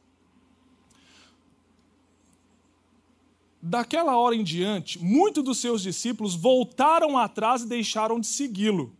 [3.61, 8.95] Daquela hora em diante, muitos dos seus discípulos voltaram atrás e deixaram de segui-lo.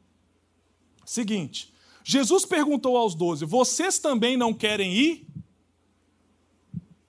[1.05, 1.71] Seguinte,
[2.03, 5.27] Jesus perguntou aos doze: Vocês também não querem ir?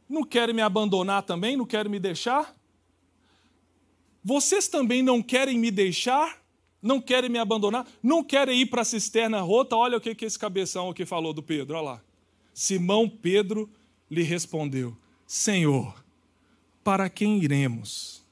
[0.08, 1.56] Não querem me abandonar também?
[1.56, 2.54] Não querem me deixar?
[4.22, 6.45] Vocês também não querem me deixar?
[6.86, 9.76] Não querem me abandonar, não querem ir para a cisterna rota.
[9.76, 12.02] Olha o que, que esse cabeção aqui falou do Pedro, olha lá.
[12.54, 13.68] Simão Pedro
[14.10, 16.04] lhe respondeu: Senhor,
[16.82, 18.24] para quem iremos?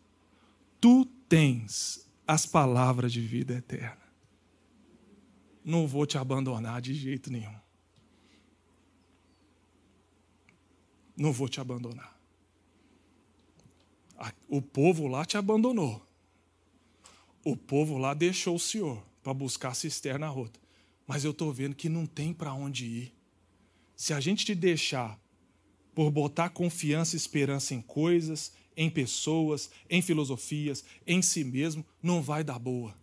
[0.80, 4.04] Tu tens as palavras de vida eterna.
[5.64, 7.54] Não vou te abandonar de jeito nenhum.
[11.16, 12.14] Não vou te abandonar.
[14.48, 16.04] O povo lá te abandonou
[17.44, 20.58] o povo lá deixou o Senhor para buscar a cisterna rota.
[21.06, 23.12] Mas eu estou vendo que não tem para onde ir.
[23.94, 25.20] Se a gente te deixar
[25.94, 32.20] por botar confiança e esperança em coisas, em pessoas, em filosofias, em si mesmo, não
[32.22, 32.94] vai dar boa.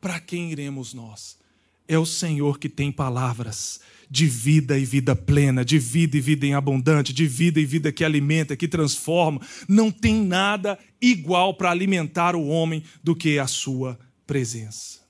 [0.00, 1.38] Para quem iremos nós?
[1.86, 3.80] É o Senhor que tem palavras
[4.10, 7.92] de vida e vida plena, de vida e vida em abundante, de vida e vida
[7.92, 9.40] que alimenta, que transforma.
[9.68, 15.00] Não tem nada igual para alimentar o homem do que a sua presença.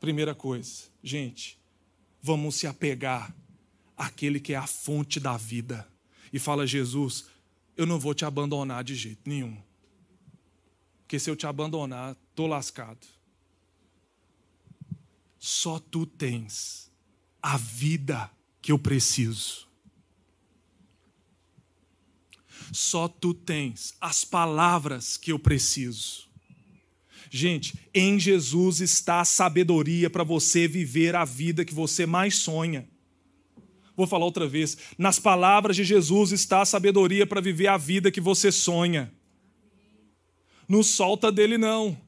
[0.00, 1.58] Primeira coisa, gente,
[2.20, 3.32] vamos se apegar
[3.96, 5.86] àquele que é a fonte da vida.
[6.32, 7.26] E fala, Jesus,
[7.76, 9.56] eu não vou te abandonar de jeito nenhum.
[11.02, 13.06] Porque se eu te abandonar, estou lascado
[15.44, 16.88] só tu tens
[17.42, 18.30] a vida
[18.60, 19.66] que eu preciso.
[22.70, 26.28] Só tu tens as palavras que eu preciso.
[27.28, 32.88] Gente, em Jesus está a sabedoria para você viver a vida que você mais sonha.
[33.96, 34.78] Vou falar outra vez.
[34.96, 39.12] Nas palavras de Jesus está a sabedoria para viver a vida que você sonha.
[40.68, 42.00] Não solta dele, não.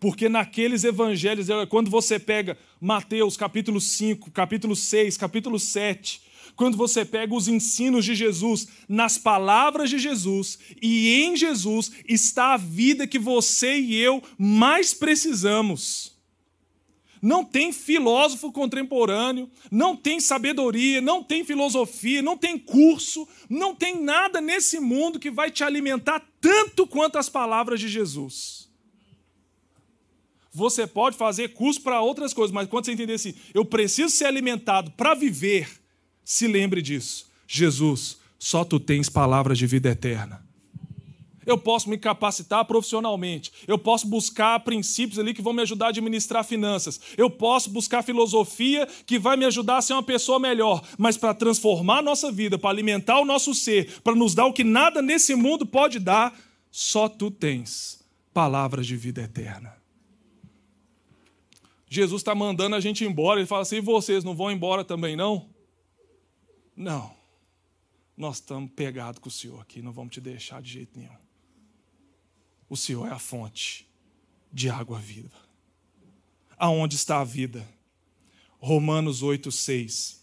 [0.00, 6.22] Porque naqueles evangelhos, quando você pega Mateus capítulo 5, capítulo 6, capítulo 7,
[6.54, 12.54] quando você pega os ensinos de Jesus, nas palavras de Jesus e em Jesus está
[12.54, 16.16] a vida que você e eu mais precisamos.
[17.20, 24.00] Não tem filósofo contemporâneo, não tem sabedoria, não tem filosofia, não tem curso, não tem
[24.00, 28.67] nada nesse mundo que vai te alimentar tanto quanto as palavras de Jesus.
[30.58, 34.26] Você pode fazer curso para outras coisas, mas quando você entender assim, eu preciso ser
[34.26, 35.68] alimentado para viver,
[36.24, 37.26] se lembre disso.
[37.46, 40.48] Jesus, só tu tens palavras de vida eterna
[41.48, 45.88] eu posso me capacitar profissionalmente, eu posso buscar princípios ali que vão me ajudar a
[45.88, 50.82] administrar finanças, eu posso buscar filosofia que vai me ajudar a ser uma pessoa melhor,
[50.98, 54.52] mas para transformar a nossa vida, para alimentar o nosso ser, para nos dar o
[54.52, 56.38] que nada nesse mundo pode dar,
[56.70, 58.04] só tu tens
[58.34, 59.77] palavras de vida eterna.
[61.88, 65.16] Jesus está mandando a gente embora, ele fala assim: e vocês não vão embora também,
[65.16, 65.48] não?
[66.76, 67.16] Não.
[68.16, 71.16] Nós estamos pegados com o Senhor aqui, não vamos te deixar de jeito nenhum.
[72.68, 73.88] O Senhor é a fonte
[74.52, 75.36] de água viva.
[76.56, 77.66] Aonde está a vida?
[78.58, 80.20] Romanos 8, 6.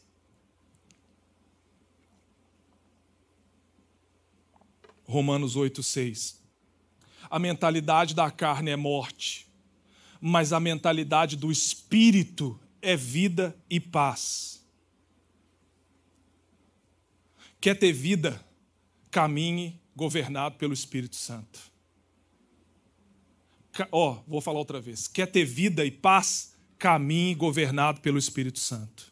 [5.05, 6.41] Romanos 8, 6.
[7.30, 9.47] A mentalidade da carne é morte,
[10.28, 14.63] mas a mentalidade do espírito é vida e paz.
[17.59, 18.43] Quer ter vida?
[19.09, 21.76] Caminhe governado pelo Espírito Santo
[23.91, 25.07] ó, oh, vou falar outra vez.
[25.07, 26.55] Quer ter vida e paz?
[26.78, 29.11] Caminhe governado pelo Espírito Santo.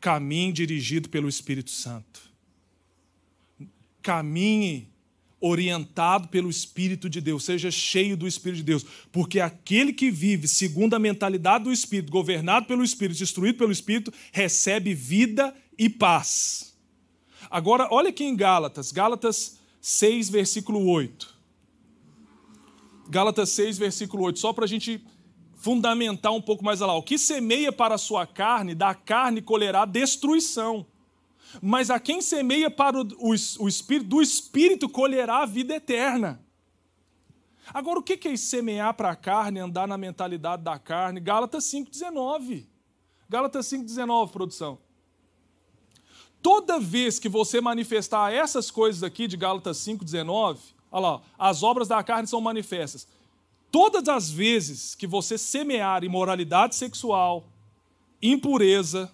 [0.00, 2.32] Caminhe dirigido pelo Espírito Santo.
[4.00, 4.88] Caminhe
[5.42, 10.46] orientado pelo Espírito de Deus, seja cheio do Espírito de Deus, porque aquele que vive
[10.46, 16.74] segundo a mentalidade do Espírito, governado pelo Espírito, instruído pelo Espírito, recebe vida e paz.
[17.50, 21.34] Agora, olha aqui em Gálatas, Gálatas 6, versículo 8.
[23.08, 25.04] Gálatas 6, versículo 8, só para a gente
[25.56, 26.94] fundamentar um pouco mais lá.
[26.94, 30.86] O que semeia para a sua carne, da carne colherá destruição.
[31.60, 36.40] Mas a quem semeia para o, o, o Espírito, do Espírito colherá a vida eterna.
[37.72, 41.20] Agora, o que é semear para a carne, andar na mentalidade da carne?
[41.20, 42.64] Gálatas 5,19.
[43.28, 44.78] Gálatas 5,19, produção.
[46.40, 50.58] Toda vez que você manifestar essas coisas aqui de Gálatas 5,19,
[50.92, 53.08] Olha lá, as obras da carne são manifestas.
[53.70, 57.44] Todas as vezes que você semear imoralidade sexual,
[58.20, 59.10] impureza,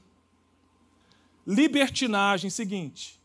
[1.48, 3.18] libertinagem, seguinte,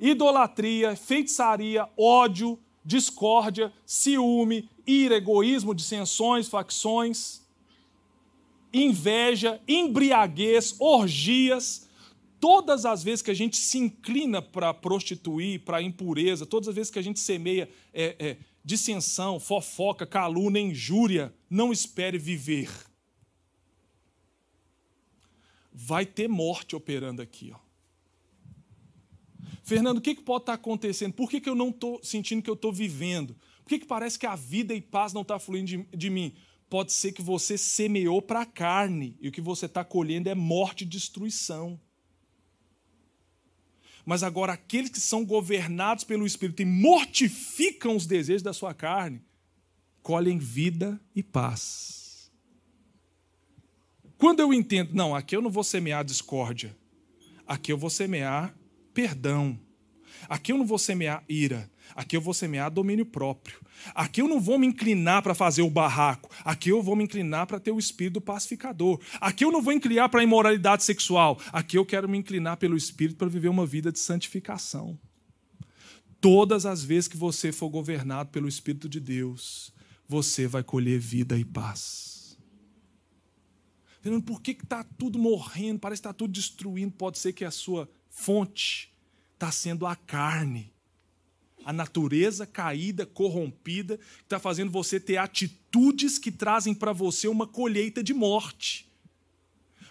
[0.00, 7.40] idolatria, feitiçaria, ódio, discórdia, ciúme, ira, egoísmo, dissensões, facções,
[8.72, 11.86] inveja, embriaguez, orgias,
[12.40, 16.90] Todas as vezes que a gente se inclina para prostituir, para impureza, todas as vezes
[16.90, 22.70] que a gente semeia é, é, dissensão, fofoca, calúnia, injúria, não espere viver.
[25.72, 27.50] Vai ter morte operando aqui.
[27.52, 27.67] Ó.
[29.68, 31.12] Fernando, o que, que pode estar tá acontecendo?
[31.12, 33.36] Por que, que eu não estou sentindo que eu estou vivendo?
[33.62, 36.34] Por que, que parece que a vida e paz não está fluindo de, de mim?
[36.70, 40.34] Pode ser que você semeou para a carne e o que você está colhendo é
[40.34, 41.78] morte e destruição.
[44.06, 49.22] Mas agora, aqueles que são governados pelo Espírito e mortificam os desejos da sua carne,
[50.00, 52.32] colhem vida e paz.
[54.16, 56.74] Quando eu entendo, não, aqui eu não vou semear discórdia,
[57.46, 58.56] aqui eu vou semear
[58.94, 59.58] perdão,
[60.28, 63.60] aqui eu não vou semear ira, aqui eu vou semear domínio próprio,
[63.94, 66.30] Aqui eu não vou me inclinar para fazer o barraco.
[66.44, 69.00] Aqui eu vou me inclinar para ter o espírito pacificador.
[69.20, 71.38] Aqui eu não vou inclinar para a imoralidade sexual.
[71.52, 74.98] Aqui eu quero me inclinar pelo espírito para viver uma vida de santificação.
[76.20, 79.72] Todas as vezes que você for governado pelo espírito de Deus,
[80.06, 82.36] você vai colher vida e paz.
[84.00, 85.78] Fernando, por que está tudo morrendo?
[85.78, 86.92] Parece que está tudo destruindo.
[86.92, 87.88] Pode ser que a sua
[88.18, 88.92] fonte
[89.34, 90.72] está sendo a carne
[91.68, 97.46] a natureza caída, corrompida, que está fazendo você ter atitudes que trazem para você uma
[97.46, 98.88] colheita de morte.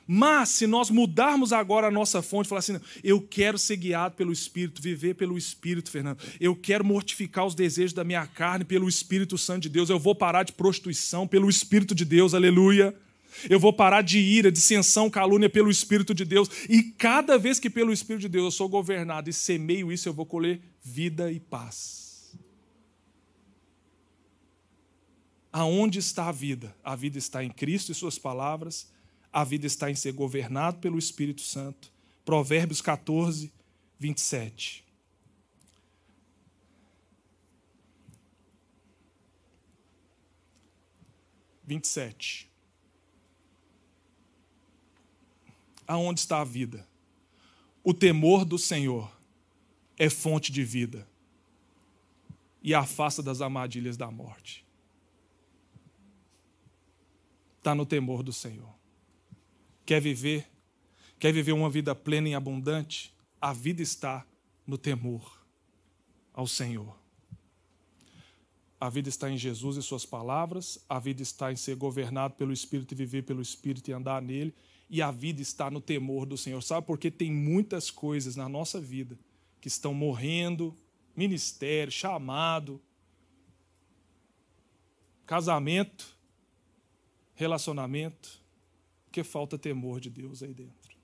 [0.08, 4.34] Mas, se nós mudarmos agora a nossa fonte, falar assim, eu quero ser guiado pelo
[4.34, 9.38] Espírito, viver pelo Espírito, Fernando, eu quero mortificar os desejos da minha carne pelo Espírito
[9.38, 12.96] Santo de Deus, eu vou parar de prostituição pelo Espírito de Deus, aleluia.
[13.50, 16.50] Eu vou parar de ira, dissensão, calúnia pelo Espírito de Deus.
[16.70, 20.14] E cada vez que pelo Espírito de Deus eu sou governado e semeio isso, eu
[20.14, 22.38] vou colher vida e paz.
[25.52, 26.76] Aonde está a vida?
[26.84, 28.92] A vida está em Cristo e Suas palavras,
[29.32, 31.92] a vida está em ser governado pelo Espírito Santo,
[32.24, 33.52] Provérbios 14,
[34.00, 34.86] 27.
[41.66, 42.50] Vinte e sete.
[45.88, 46.88] Aonde está a vida?
[47.84, 49.10] O temor do Senhor
[49.98, 51.08] é fonte de vida
[52.62, 54.66] e afasta das armadilhas da morte.
[57.58, 58.74] Está no temor do Senhor.
[59.86, 60.48] Quer viver?
[61.18, 63.14] Quer viver uma vida plena e abundante?
[63.40, 64.26] A vida está
[64.66, 65.42] no temor
[66.34, 66.96] ao Senhor.
[68.80, 72.54] A vida está em Jesus e Suas palavras, a vida está em ser governado pelo
[72.54, 74.54] Espírito e viver pelo Espírito e andar nele,
[74.90, 76.62] e a vida está no temor do Senhor.
[76.62, 79.18] Sabe porque tem muitas coisas na nossa vida
[79.60, 80.76] que estão morrendo
[81.16, 82.80] ministério, chamado,
[85.26, 86.16] casamento,
[87.34, 88.42] relacionamento,
[89.06, 90.96] porque falta temor de Deus aí dentro.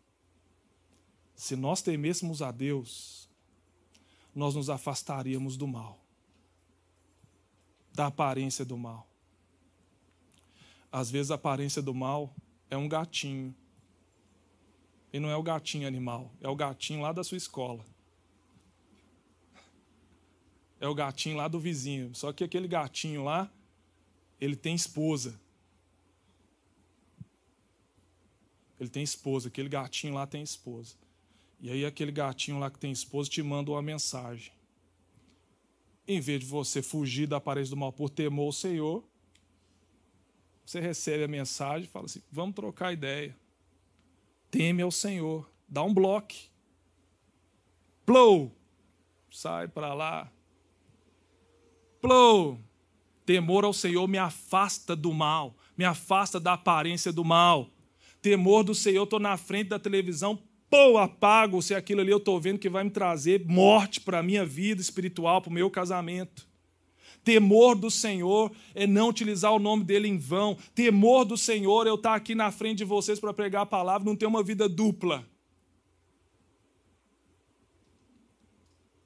[1.36, 3.28] Se nós temêssemos a Deus,
[4.34, 6.00] nós nos afastaríamos do mal,
[7.92, 9.08] da aparência do mal.
[10.92, 12.34] Às vezes a aparência do mal
[12.70, 13.54] é um gatinho.
[15.14, 17.86] E não é o gatinho animal, é o gatinho lá da sua escola
[20.84, 22.14] é o gatinho lá do vizinho.
[22.14, 23.50] Só que aquele gatinho lá,
[24.40, 25.40] ele tem esposa.
[28.78, 30.96] Ele tem esposa, aquele gatinho lá tem esposa.
[31.62, 34.52] E aí aquele gatinho lá que tem esposa te manda uma mensagem.
[36.06, 39.02] Em vez de você fugir da aparência do mal por temor ao Senhor,
[40.66, 43.34] você recebe a mensagem e fala assim: vamos trocar ideia.
[44.54, 45.50] Teme ao Senhor.
[45.68, 46.36] Dá um bloco.
[48.06, 48.56] Plou!
[49.32, 50.32] Sai para lá.
[52.00, 52.60] Plou.
[53.26, 57.68] Temor ao Senhor me afasta do mal, me afasta da aparência do mal.
[58.22, 60.38] Temor do Senhor, estou na frente da televisão,
[60.70, 64.24] pô, apago se aquilo ali eu estou vendo que vai me trazer morte para a
[64.24, 66.48] minha vida espiritual, para o meu casamento.
[67.24, 70.58] Temor do Senhor é não utilizar o nome dele em vão.
[70.76, 74.06] Temor do Senhor é eu estar aqui na frente de vocês para pregar a palavra,
[74.06, 75.26] não ter uma vida dupla.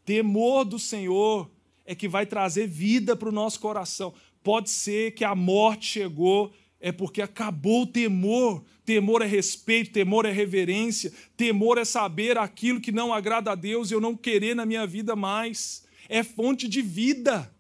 [0.04, 1.52] Temor do Senhor
[1.86, 4.14] é que vai trazer vida para o nosso coração.
[4.42, 8.64] Pode ser que a morte chegou, é porque acabou o temor.
[8.86, 13.92] Temor é respeito, temor é reverência, temor é saber aquilo que não agrada a Deus
[13.92, 15.86] e eu não querer na minha vida mais.
[16.08, 17.54] É fonte de vida.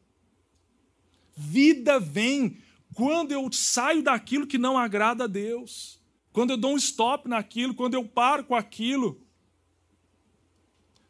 [1.37, 2.57] Vida vem
[2.95, 6.01] quando eu saio daquilo que não agrada a Deus.
[6.33, 9.21] Quando eu dou um stop naquilo, quando eu paro com aquilo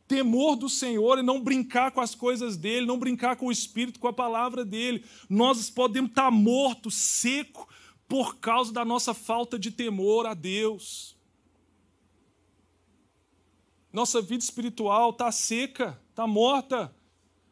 [0.05, 3.99] temor do Senhor e não brincar com as coisas dele, não brincar com o Espírito,
[3.99, 5.03] com a palavra dele.
[5.29, 7.67] Nós podemos estar mortos, seco,
[8.07, 11.15] por causa da nossa falta de temor a Deus.
[13.91, 16.93] Nossa vida espiritual está seca, está morta,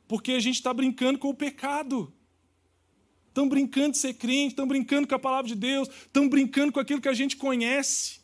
[0.08, 2.14] porque a gente está brincando com o pecado.
[3.36, 6.80] Estão brincando de ser crente, estão brincando com a palavra de Deus, estão brincando com
[6.80, 8.22] aquilo que a gente conhece.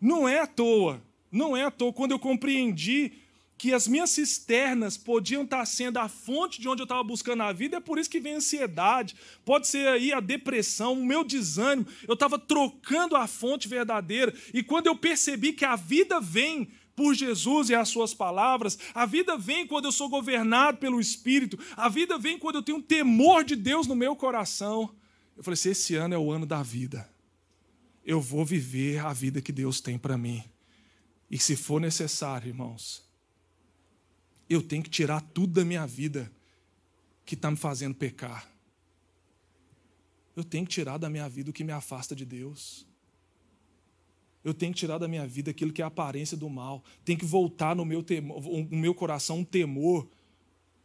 [0.00, 1.92] Não é à toa não é à toa.
[1.92, 3.12] Quando eu compreendi
[3.56, 7.52] que as minhas cisternas podiam estar sendo a fonte de onde eu estava buscando a
[7.52, 9.14] vida, é por isso que vem a ansiedade,
[9.44, 11.86] pode ser aí a depressão, o meu desânimo.
[12.06, 14.34] Eu estava trocando a fonte verdadeira.
[14.52, 19.06] E quando eu percebi que a vida vem por Jesus e as suas palavras, a
[19.06, 22.82] vida vem quando eu sou governado pelo Espírito, a vida vem quando eu tenho um
[22.82, 24.94] temor de Deus no meu coração.
[25.36, 27.08] Eu falei assim: esse ano é o ano da vida.
[28.04, 30.42] Eu vou viver a vida que Deus tem para mim.
[31.30, 33.02] E se for necessário, irmãos,
[34.50, 36.30] eu tenho que tirar tudo da minha vida
[37.24, 38.46] que está me fazendo pecar.
[40.36, 42.86] Eu tenho que tirar da minha vida o que me afasta de Deus.
[44.44, 46.82] Eu tenho que tirar da minha vida aquilo que é a aparência do mal.
[47.04, 50.08] Tem que voltar no meu, temor, no meu coração um temor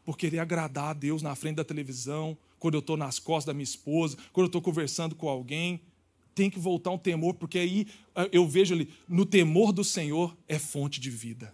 [0.05, 3.53] por querer agradar a Deus na frente da televisão, quando eu estou nas costas da
[3.53, 5.81] minha esposa, quando eu estou conversando com alguém
[6.37, 10.37] tem que voltar um temor, porque aí ah, eu vejo ali, no temor do Senhor
[10.47, 11.51] é fonte de vida.